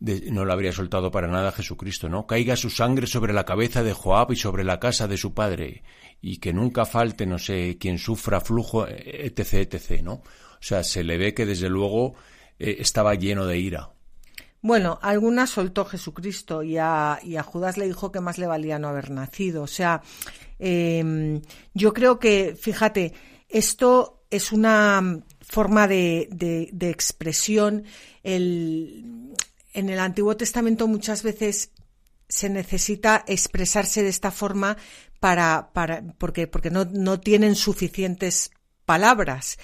[0.00, 2.26] no lo habría soltado para nada Jesucristo, ¿no?
[2.26, 5.82] Caiga su sangre sobre la cabeza de Joab y sobre la casa de su padre,
[6.22, 10.12] y que nunca falte, no sé, quien sufra flujo, etc., etc., ¿no?
[10.14, 12.14] O sea, se le ve que desde luego
[12.58, 13.90] eh, estaba lleno de ira.
[14.62, 18.78] Bueno, alguna soltó Jesucristo y a, y a, Judas le dijo que más le valía
[18.78, 19.62] no haber nacido.
[19.62, 20.02] O sea,
[20.58, 21.40] em,
[21.72, 23.14] yo creo que, fíjate,
[23.48, 27.84] esto es una forma de, de expresión.
[28.22, 29.19] El,
[29.72, 31.70] en el Antiguo Testamento muchas veces
[32.28, 34.76] se necesita expresarse de esta forma
[35.18, 38.50] para, para porque, porque no, no tienen suficientes
[38.84, 39.58] palabras.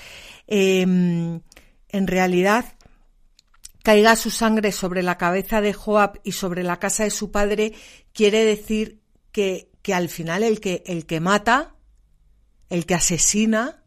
[0.46, 1.40] Em,
[1.88, 2.76] en realidad,
[3.82, 7.72] caiga su sangre sobre la cabeza de Joab y sobre la casa de su padre,
[8.12, 9.00] quiere decir
[9.32, 11.76] que, que al final el que, el que mata,
[12.68, 13.84] el que asesina,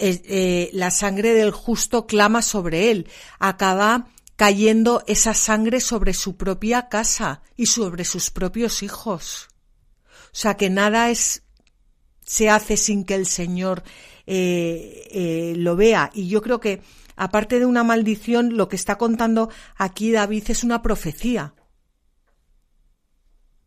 [0.00, 3.08] eh, la sangre del justo clama sobre él,
[3.40, 4.08] acaba
[4.38, 9.48] cayendo esa sangre sobre su propia casa y sobre sus propios hijos.
[10.30, 11.42] sea que nada es
[12.24, 13.82] se hace sin que el Señor
[14.26, 16.10] eh, eh, lo vea.
[16.14, 16.82] Y yo creo que,
[17.16, 21.54] aparte de una maldición, lo que está contando aquí David es una profecía.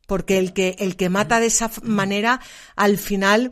[0.07, 2.39] Porque el que, el que mata de esa manera,
[2.77, 3.51] al final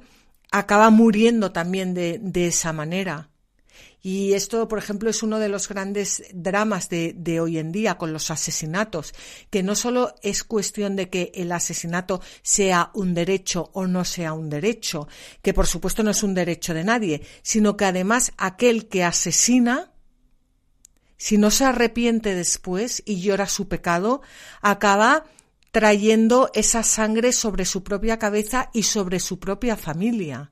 [0.51, 3.28] acaba muriendo también de, de esa manera.
[4.01, 8.13] Y esto, por ejemplo, es uno de los grandes dramas de, hoy en día con
[8.13, 9.13] los asesinatos,
[9.49, 14.33] que no solo es cuestión de que el asesinato sea un derecho o no sea
[14.33, 15.07] un derecho,
[15.41, 19.91] que por supuesto no es un derecho de nadie, sino que además aquel que asesina,
[21.17, 24.21] si no se arrepiente después y llora su pecado,
[24.61, 25.25] acaba
[25.71, 30.51] trayendo esa sangre sobre su propia cabeza y sobre su propia familia.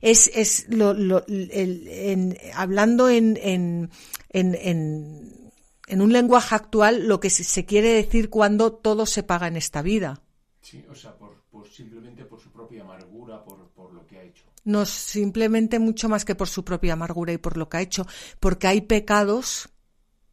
[0.00, 3.90] Es, es lo, lo, el, en, hablando en, en,
[4.30, 5.50] en,
[5.86, 9.82] en, un lenguaje actual lo que se quiere decir cuando todo se paga en esta
[9.82, 10.22] vida.
[10.60, 14.22] Sí, o sea, por, por simplemente por su propia amargura, por, por lo que ha
[14.22, 14.44] hecho.
[14.64, 18.04] No, simplemente mucho más que por su propia amargura y por lo que ha hecho,
[18.40, 19.68] porque hay pecados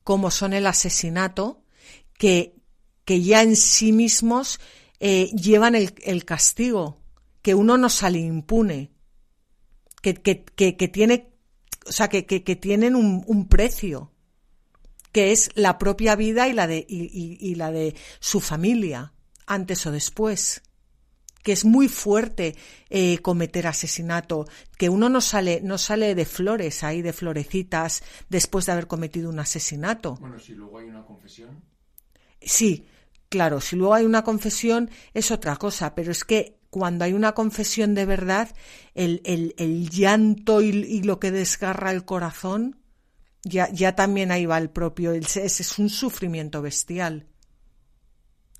[0.03, 1.63] como son el asesinato
[2.17, 2.55] que,
[3.05, 4.59] que ya en sí mismos
[4.99, 7.01] eh, llevan el, el castigo,
[7.41, 8.92] que uno no sale impune
[10.03, 11.33] que, que, que, que tiene,
[11.87, 14.11] o sea, que, que, tienen un, un, precio,
[15.11, 19.13] que es la propia vida y la de, y, y, y la de su familia,
[19.47, 20.61] antes o después
[21.41, 22.55] que es muy fuerte
[22.89, 24.47] eh, cometer asesinato,
[24.77, 29.29] que uno no sale, no sale de flores ahí, de florecitas, después de haber cometido
[29.29, 30.15] un asesinato.
[30.21, 31.61] Bueno, si luego hay una confesión.
[32.41, 32.87] Sí,
[33.27, 37.33] claro, si luego hay una confesión es otra cosa, pero es que cuando hay una
[37.33, 38.49] confesión de verdad,
[38.95, 42.79] el, el, el llanto y, lo que desgarra el corazón,
[43.43, 47.27] ya, ya también ahí va el propio, ese es un sufrimiento bestial.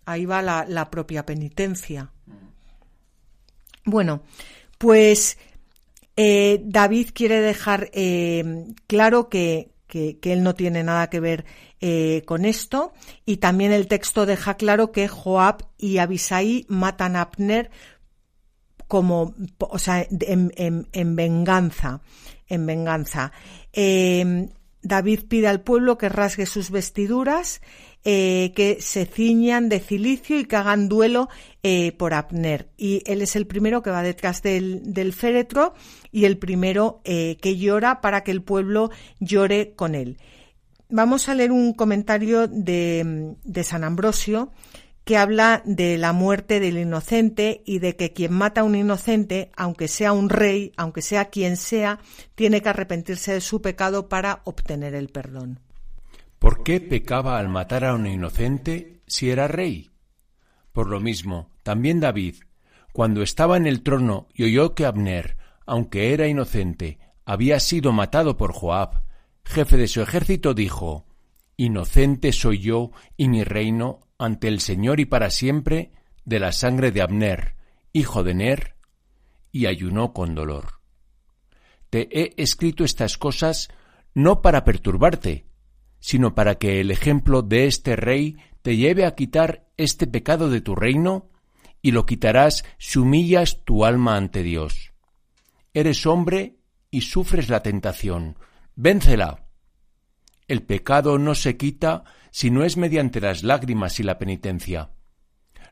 [0.05, 2.11] Ahí va la, la propia penitencia.
[3.83, 4.21] Bueno,
[4.77, 5.39] pues
[6.15, 11.45] eh, David quiere dejar eh, claro que, que, que, él no tiene nada que ver
[11.81, 12.93] eh, con esto
[13.25, 17.71] y también el texto deja claro que Joab y Abisai matan a Abner
[18.93, 22.01] como, o sea, en, en, en venganza,
[22.47, 23.31] en venganza.
[23.73, 24.49] Eh,
[24.83, 27.63] David pide al pueblo que rasgue sus vestiduras,
[28.03, 31.27] eh, que se ciñan de cilicio y que hagan duelo
[31.63, 32.69] eh, por Abner.
[32.77, 35.73] Y él es el primero que va detrás del, del féretro
[36.11, 40.19] y el primero eh, que llora para que el pueblo llore con él.
[40.89, 44.51] Vamos a leer un comentario de, de San Ambrosio
[45.03, 49.51] que habla de la muerte del inocente y de que quien mata a un inocente,
[49.57, 51.99] aunque sea un rey, aunque sea quien sea,
[52.35, 55.59] tiene que arrepentirse de su pecado para obtener el perdón.
[56.39, 59.91] ¿Por qué pecaba al matar a un inocente si era rey?
[60.71, 62.35] Por lo mismo, también David,
[62.93, 68.37] cuando estaba en el trono y oyó que Abner, aunque era inocente, había sido matado
[68.37, 69.03] por Joab,
[69.43, 71.05] jefe de su ejército, dijo
[71.55, 75.91] Inocente soy yo y mi reino ante el Señor y para siempre
[76.25, 77.55] de la sangre de Abner,
[77.91, 78.75] hijo de Ner,
[79.51, 80.79] y ayunó con dolor.
[81.89, 83.69] Te he escrito estas cosas
[84.13, 85.45] no para perturbarte,
[85.99, 90.61] sino para que el ejemplo de este rey te lleve a quitar este pecado de
[90.61, 91.29] tu reino,
[91.81, 94.93] y lo quitarás si humillas tu alma ante Dios.
[95.73, 96.57] Eres hombre
[96.89, 98.37] y sufres la tentación.
[98.75, 99.42] Véncela.
[100.53, 104.91] El pecado no se quita si no es mediante las lágrimas y la penitencia.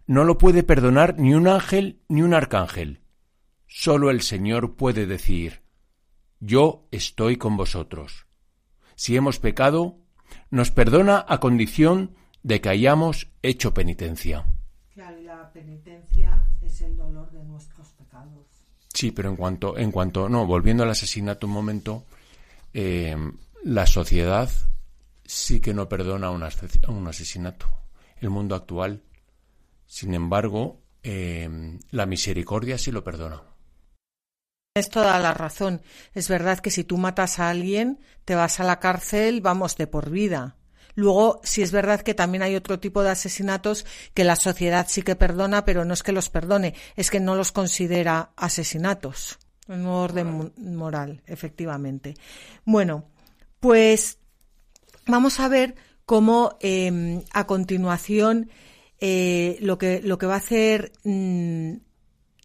[0.08, 3.02] No lo puede perdonar ni un ángel ni un arcángel.
[3.68, 5.62] Solo el Señor puede decir,
[6.40, 8.26] Yo estoy con vosotros.
[8.96, 10.00] Si hemos pecado,
[10.50, 14.48] nos perdona a condición de que hayamos hecho penitencia.
[14.96, 18.48] Claro, y la penitencia es el dolor de nuestros pecados.
[18.92, 22.06] Sí, pero en cuanto, en cuanto, no, volviendo al asesinato un momento,
[22.74, 23.16] eh,
[23.64, 24.50] la sociedad
[25.26, 26.44] sí que no perdona un,
[26.88, 27.68] un asesinato.
[28.20, 29.04] El mundo actual,
[29.88, 33.42] sin embargo, eh, la misericordia sí lo perdona.
[34.74, 35.82] Es toda la razón.
[36.14, 39.88] Es verdad que si tú matas a alguien, te vas a la cárcel, vamos, de
[39.88, 40.56] por vida.
[40.96, 45.02] Luego, sí es verdad que también hay otro tipo de asesinatos que la sociedad sí
[45.02, 49.40] que perdona, pero no es que los perdone, es que no los considera asesinatos.
[49.68, 52.16] En orden moral, efectivamente.
[52.66, 53.11] Bueno,
[53.62, 54.18] pues
[55.08, 58.50] vamos a ver cómo eh, a continuación
[59.00, 61.76] eh, lo, que, lo que va a hacer mmm,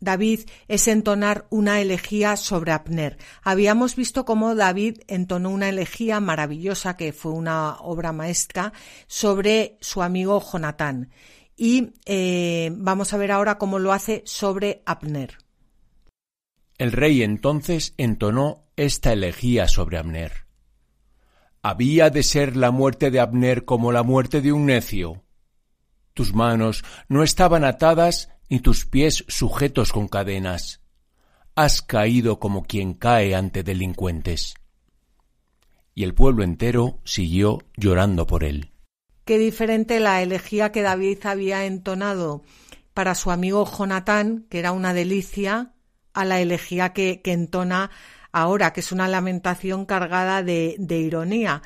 [0.01, 3.17] David es entonar una elegía sobre Abner.
[3.43, 8.73] Habíamos visto cómo David entonó una elegía maravillosa, que fue una obra maestra,
[9.07, 11.11] sobre su amigo Jonatán.
[11.57, 15.39] y eh, vamos a ver ahora cómo lo hace sobre Abner.
[16.77, 20.46] El rey entonces entonó esta elegía sobre Abner.
[21.69, 25.25] ¿Había de ser la muerte de Abner como la muerte de un necio?
[26.15, 30.81] Tus manos no estaban atadas ni tus pies sujetos con cadenas.
[31.57, 34.55] Has caído como quien cae ante delincuentes.
[35.93, 38.71] Y el pueblo entero siguió llorando por él.
[39.25, 42.45] Qué diferente la elegía que David había entonado
[42.95, 45.73] para su amigo Jonatán, que era una delicia,
[46.15, 47.91] a la elegía que, entona
[48.37, 51.63] ahora, que es una lamentación cargada de, de ironía.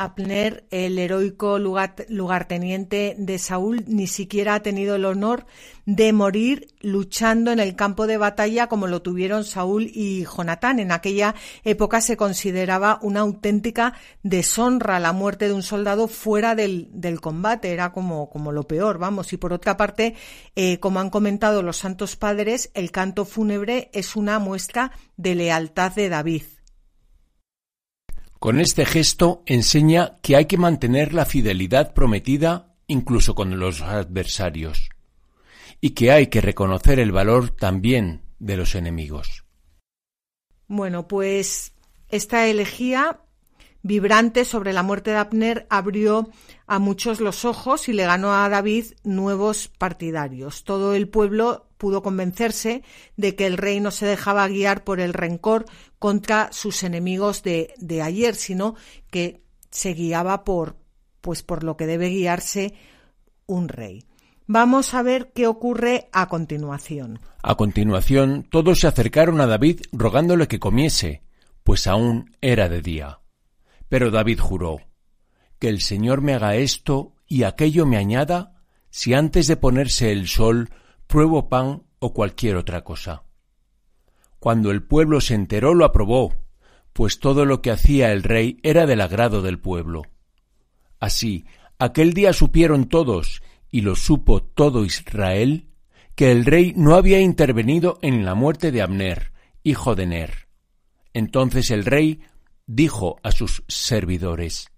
[0.00, 5.44] Abner, el heroico lugarteniente de Saúl, ni siquiera ha tenido el honor
[5.84, 10.78] de morir luchando en el campo de batalla como lo tuvieron Saúl y Jonatán.
[10.78, 11.34] En aquella
[11.64, 13.92] época se consideraba una auténtica
[14.22, 16.88] deshonra la muerte de un soldado fuera del,
[17.20, 19.34] combate, era como, como, lo peor, vamos.
[19.34, 20.14] Y por otra parte,
[20.56, 25.92] eh, como han comentado los santos padres, el canto fúnebre es una muestra de lealtad
[25.92, 26.42] de David.
[28.40, 34.88] Con este gesto enseña que hay que mantener la fidelidad prometida incluso con los adversarios
[35.82, 39.44] y que hay que reconocer el valor también de los enemigos.
[40.68, 41.74] Bueno, pues
[42.08, 43.20] esta elegía
[43.82, 46.30] vibrante sobre la muerte de Abner abrió
[46.66, 50.64] a muchos los ojos y le ganó a David nuevos partidarios.
[50.64, 52.84] Todo el pueblo pudo convencerse
[53.16, 55.66] de que el rey no se dejaba guiar por el rencor
[56.00, 58.74] contra sus enemigos de, de ayer, sino
[59.10, 60.76] que se guiaba por,
[61.20, 62.74] pues por lo que debe guiarse
[63.46, 64.06] un rey.
[64.46, 67.20] Vamos a ver qué ocurre a continuación.
[67.42, 71.22] A continuación, todos se acercaron a David rogándole que comiese,
[71.62, 73.20] pues aún era de día.
[73.88, 74.80] Pero David juró,
[75.58, 80.26] que el Señor me haga esto y aquello me añada, si antes de ponerse el
[80.26, 80.70] sol
[81.06, 83.22] pruebo pan o cualquier otra cosa.
[84.40, 86.34] Cuando el pueblo se enteró lo aprobó,
[86.92, 90.02] pues todo lo que hacía el rey era del agrado del pueblo.
[90.98, 91.44] Así,
[91.78, 95.68] aquel día supieron todos, y lo supo todo Israel,
[96.16, 99.32] que el rey no había intervenido en la muerte de Abner,
[99.62, 100.48] hijo de Ner.
[101.14, 102.20] Entonces el rey
[102.66, 104.72] dijo a sus servidores,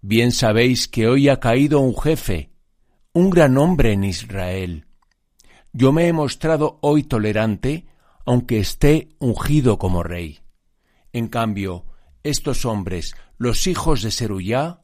[0.00, 2.50] Bien sabéis que hoy ha caído un jefe,
[3.12, 4.86] un gran hombre en Israel,
[5.78, 7.84] yo me he mostrado hoy tolerante,
[8.26, 10.40] aunque esté ungido como rey.
[11.12, 11.86] En cambio,
[12.22, 14.82] estos hombres, los hijos de Seruyá,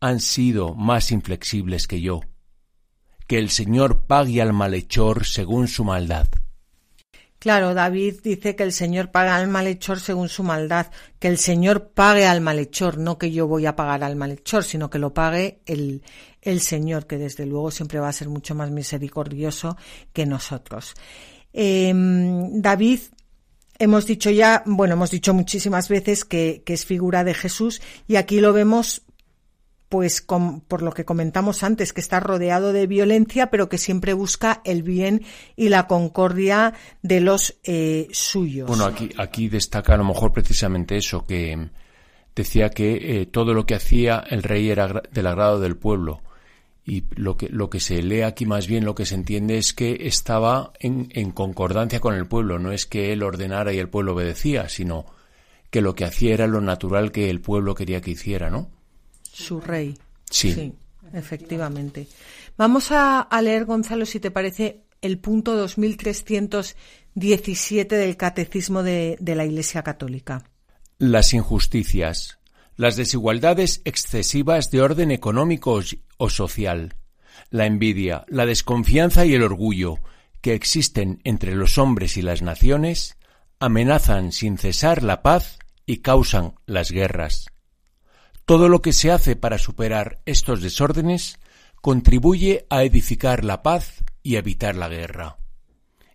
[0.00, 2.20] han sido más inflexibles que yo.
[3.28, 6.28] Que el Señor pague al malhechor según su maldad.
[7.38, 10.86] Claro, David dice que el Señor paga al malhechor según su maldad,
[11.18, 14.88] que el Señor pague al malhechor, no que yo voy a pagar al malhechor, sino
[14.88, 16.02] que lo pague el,
[16.40, 19.76] el Señor, que desde luego siempre va a ser mucho más misericordioso
[20.12, 20.94] que nosotros.
[21.58, 23.00] Em, David
[23.78, 28.40] hemos dicho ya, bueno, hemos dicho muchísimas veces que, es figura de Jesús y aquí
[28.40, 29.02] lo vemos
[29.88, 34.60] pues por lo que comentamos antes, que está rodeado de violencia, pero que siempre busca
[34.64, 35.22] el bien
[35.54, 38.68] y la concordia de los eh, suyos.
[38.68, 41.70] Bueno, aquí, aquí destaca a lo mejor precisamente eso, que
[42.34, 46.20] decía que eh, todo lo que hacía el rey era del agrado del pueblo.
[46.86, 49.72] Y lo que, lo que se lee aquí más bien, lo que se entiende es
[49.72, 53.88] que estaba en, en concordancia con el pueblo, no es que él ordenara y el
[53.88, 55.04] pueblo obedecía, sino
[55.70, 58.70] que lo que hacía era lo natural que el pueblo quería que hiciera, ¿no?
[59.36, 59.98] su rey.
[60.30, 60.72] Sí.
[61.12, 62.08] efectivamente.
[62.56, 69.44] Vamos a, leer, Gonzalo, si te parece, el punto 2317 del Catecismo de, de la
[69.44, 70.42] Iglesia Católica.
[70.98, 72.38] Las injusticias,
[72.76, 75.82] las desigualdades excesivas de orden económico
[76.16, 76.94] o social,
[77.50, 79.98] la envidia, la desconfianza y el orgullo
[80.40, 83.16] que existen entre los hombres y las naciones
[83.58, 87.46] amenazan sin cesar la paz y causan las guerras.
[88.44, 91.38] Todo lo que se hace para superar estos desórdenes
[91.80, 95.38] contribuye a edificar la paz y evitar la guerra.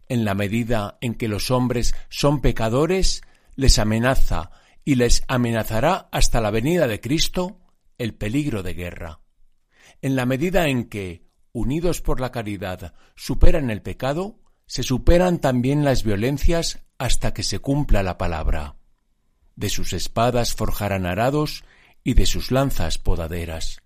[0.08, 3.22] En la medida en que los hombres son pecadores,
[3.56, 4.52] les amenaza
[4.84, 7.60] y les amenazará hasta la venida de Cristo
[7.98, 9.20] el peligro de guerra.
[10.02, 15.84] En la medida en que, unidos por la caridad, superan el pecado, se superan también
[15.84, 18.78] las violencias hasta que se cumpla la palabra.
[19.56, 21.64] De sus espadas forjarán arados
[22.04, 23.82] y de sus lanzas podaderas.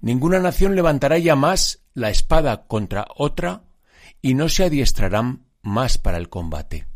[0.00, 3.64] Ninguna nación levantará ya más la espada contra otra
[4.22, 6.86] y no se adiestrarán más para el combate.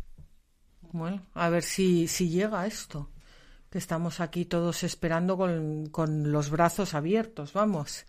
[0.91, 3.09] Bueno, a ver si, si llega esto,
[3.69, 8.05] que estamos aquí todos esperando con, con los brazos abiertos, vamos.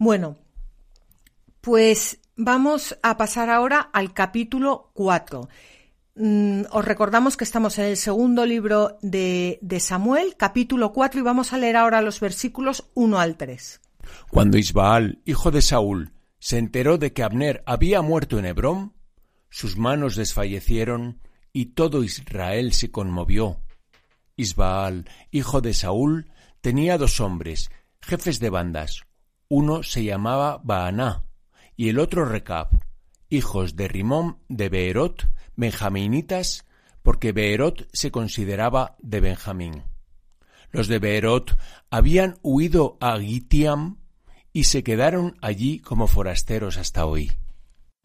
[0.00, 0.38] Bueno,
[1.60, 5.46] Pues vamos a pasar ahora al capítulo 4.
[6.14, 11.22] Mm, os recordamos que estamos en el segundo libro de, de, Samuel, capítulo 4, y
[11.22, 13.82] vamos a leer ahora los versículos 1 al 3.
[14.30, 18.94] Cuando Isbaal, hijo de Saúl, se enteró de que Abner había muerto en Hebrón,
[19.50, 21.20] sus manos desfallecieron
[21.52, 23.60] y todo Israel se conmovió.
[24.34, 26.32] Isbaal, hijo de Saúl,
[26.62, 27.70] tenía dos hombres,
[28.00, 29.02] jefes de bandas.
[29.52, 31.24] Uno se llamaba Baaná
[31.76, 32.68] y el otro Recab,
[33.28, 36.64] hijos de Rimón de Beerot, benjaminitas,
[37.02, 39.82] porque Beerot se consideraba de Benjamín.
[40.70, 41.58] Los de Beerot
[41.90, 43.98] habían huido a Gitiam
[44.52, 47.32] y se quedaron allí como forasteros hasta hoy.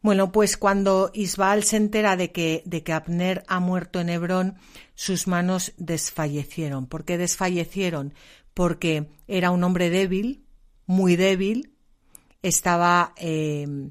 [0.01, 4.55] Bueno, pues cuando Isbaal se entera de que, de que Abner ha muerto en Hebrón,
[4.95, 6.87] sus manos desfallecieron.
[6.87, 8.15] ¿Por qué desfallecieron?
[8.55, 10.44] Porque era un hombre débil,
[10.85, 11.71] muy débil,
[12.41, 13.89] estaba eh,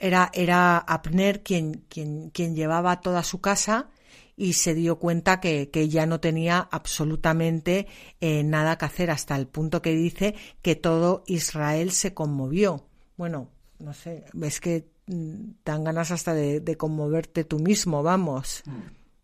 [0.00, 3.88] era, era Abner quien, quien, quien llevaba toda su casa
[4.36, 7.88] y se dio cuenta que, que ya no tenía absolutamente
[8.20, 12.86] eh, nada que hacer hasta el punto que dice que todo Israel se conmovió.
[13.16, 13.48] Bueno,
[13.80, 18.62] no sé, ves que mm, dan ganas hasta de, de conmoverte tú mismo, vamos,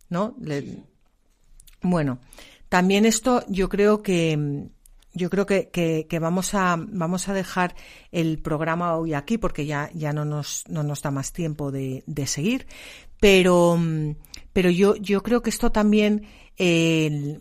[0.09, 0.35] ¿no?
[1.81, 2.19] bueno,
[2.67, 4.67] también esto yo creo que,
[5.15, 7.75] yo creo que, que, vamos, a, vamos a dejar
[8.11, 12.03] el programa hoy aquí porque ya, ya no, nos, no nos da más tiempo de,
[12.05, 12.67] de seguir.
[13.19, 13.79] Pero,
[14.53, 17.39] pero yo, yo creo que esto también eh,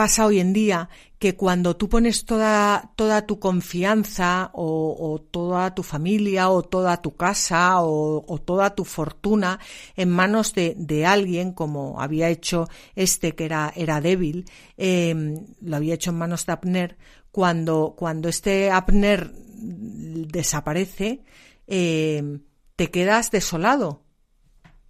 [0.00, 0.88] pasa hoy en día
[1.18, 7.16] que cuando tú pones toda, toda tu confianza o, toda tu familia o toda tu
[7.16, 9.60] casa o, toda tu fortuna
[9.96, 14.46] en manos de, alguien, como había hecho este que era, era débil,
[14.78, 16.96] em, lo había hecho en manos de Abner,
[17.30, 21.24] cuando, cuando este Abner desaparece,
[21.66, 22.40] em,
[22.74, 24.06] te quedas desolado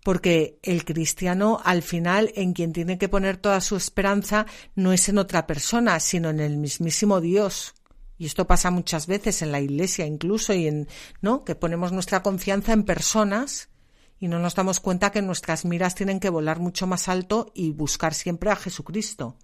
[0.03, 5.09] porque el cristiano al final en quien tiene que poner toda su esperanza no es
[5.09, 7.74] en otra persona, sino en el mismísimo Dios.
[8.18, 10.88] Y esto pasa muchas veces en la iglesia incluso y en,
[11.22, 11.44] ¿no?
[11.44, 13.70] Que ponemos nuestra confianza en personas
[14.18, 17.72] y no nos damos cuenta que nuestras miras tienen que volar mucho más alto y
[17.72, 19.36] buscar siempre a Jesucristo.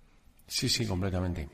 [0.47, 1.49] Sí, sí, completamente.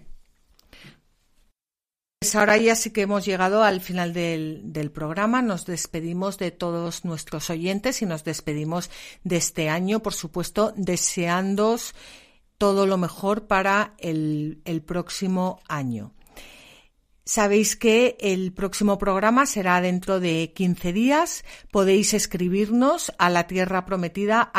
[2.22, 5.42] Pues ahora ya sí que hemos llegado al final del, programa.
[5.42, 8.90] Nos despedimos de todos nuestros oyentes y nos despedimos
[9.24, 11.96] de este año, por supuesto, deseándos
[12.58, 16.12] todo lo mejor para el, próximo año.
[17.24, 21.44] Sabéis que el próximo programa será dentro de 15 días.
[21.72, 24.52] Podéis escribirnos a la tierra prometida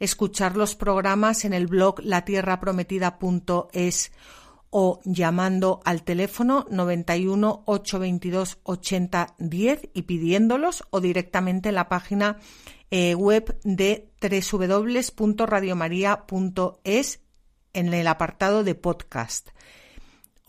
[0.00, 4.12] escuchar los programas en el blog latierraprometida.es
[4.70, 12.38] o llamando al teléfono 91 822 80 10 y pidiéndolos o directamente en la página
[12.90, 17.20] eh, web de www.radiomaria.es
[17.72, 19.48] en el apartado de podcast.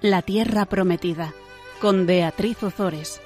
[0.00, 1.34] la Tierra Prometida,
[1.80, 3.20] con Beatriz Ozores.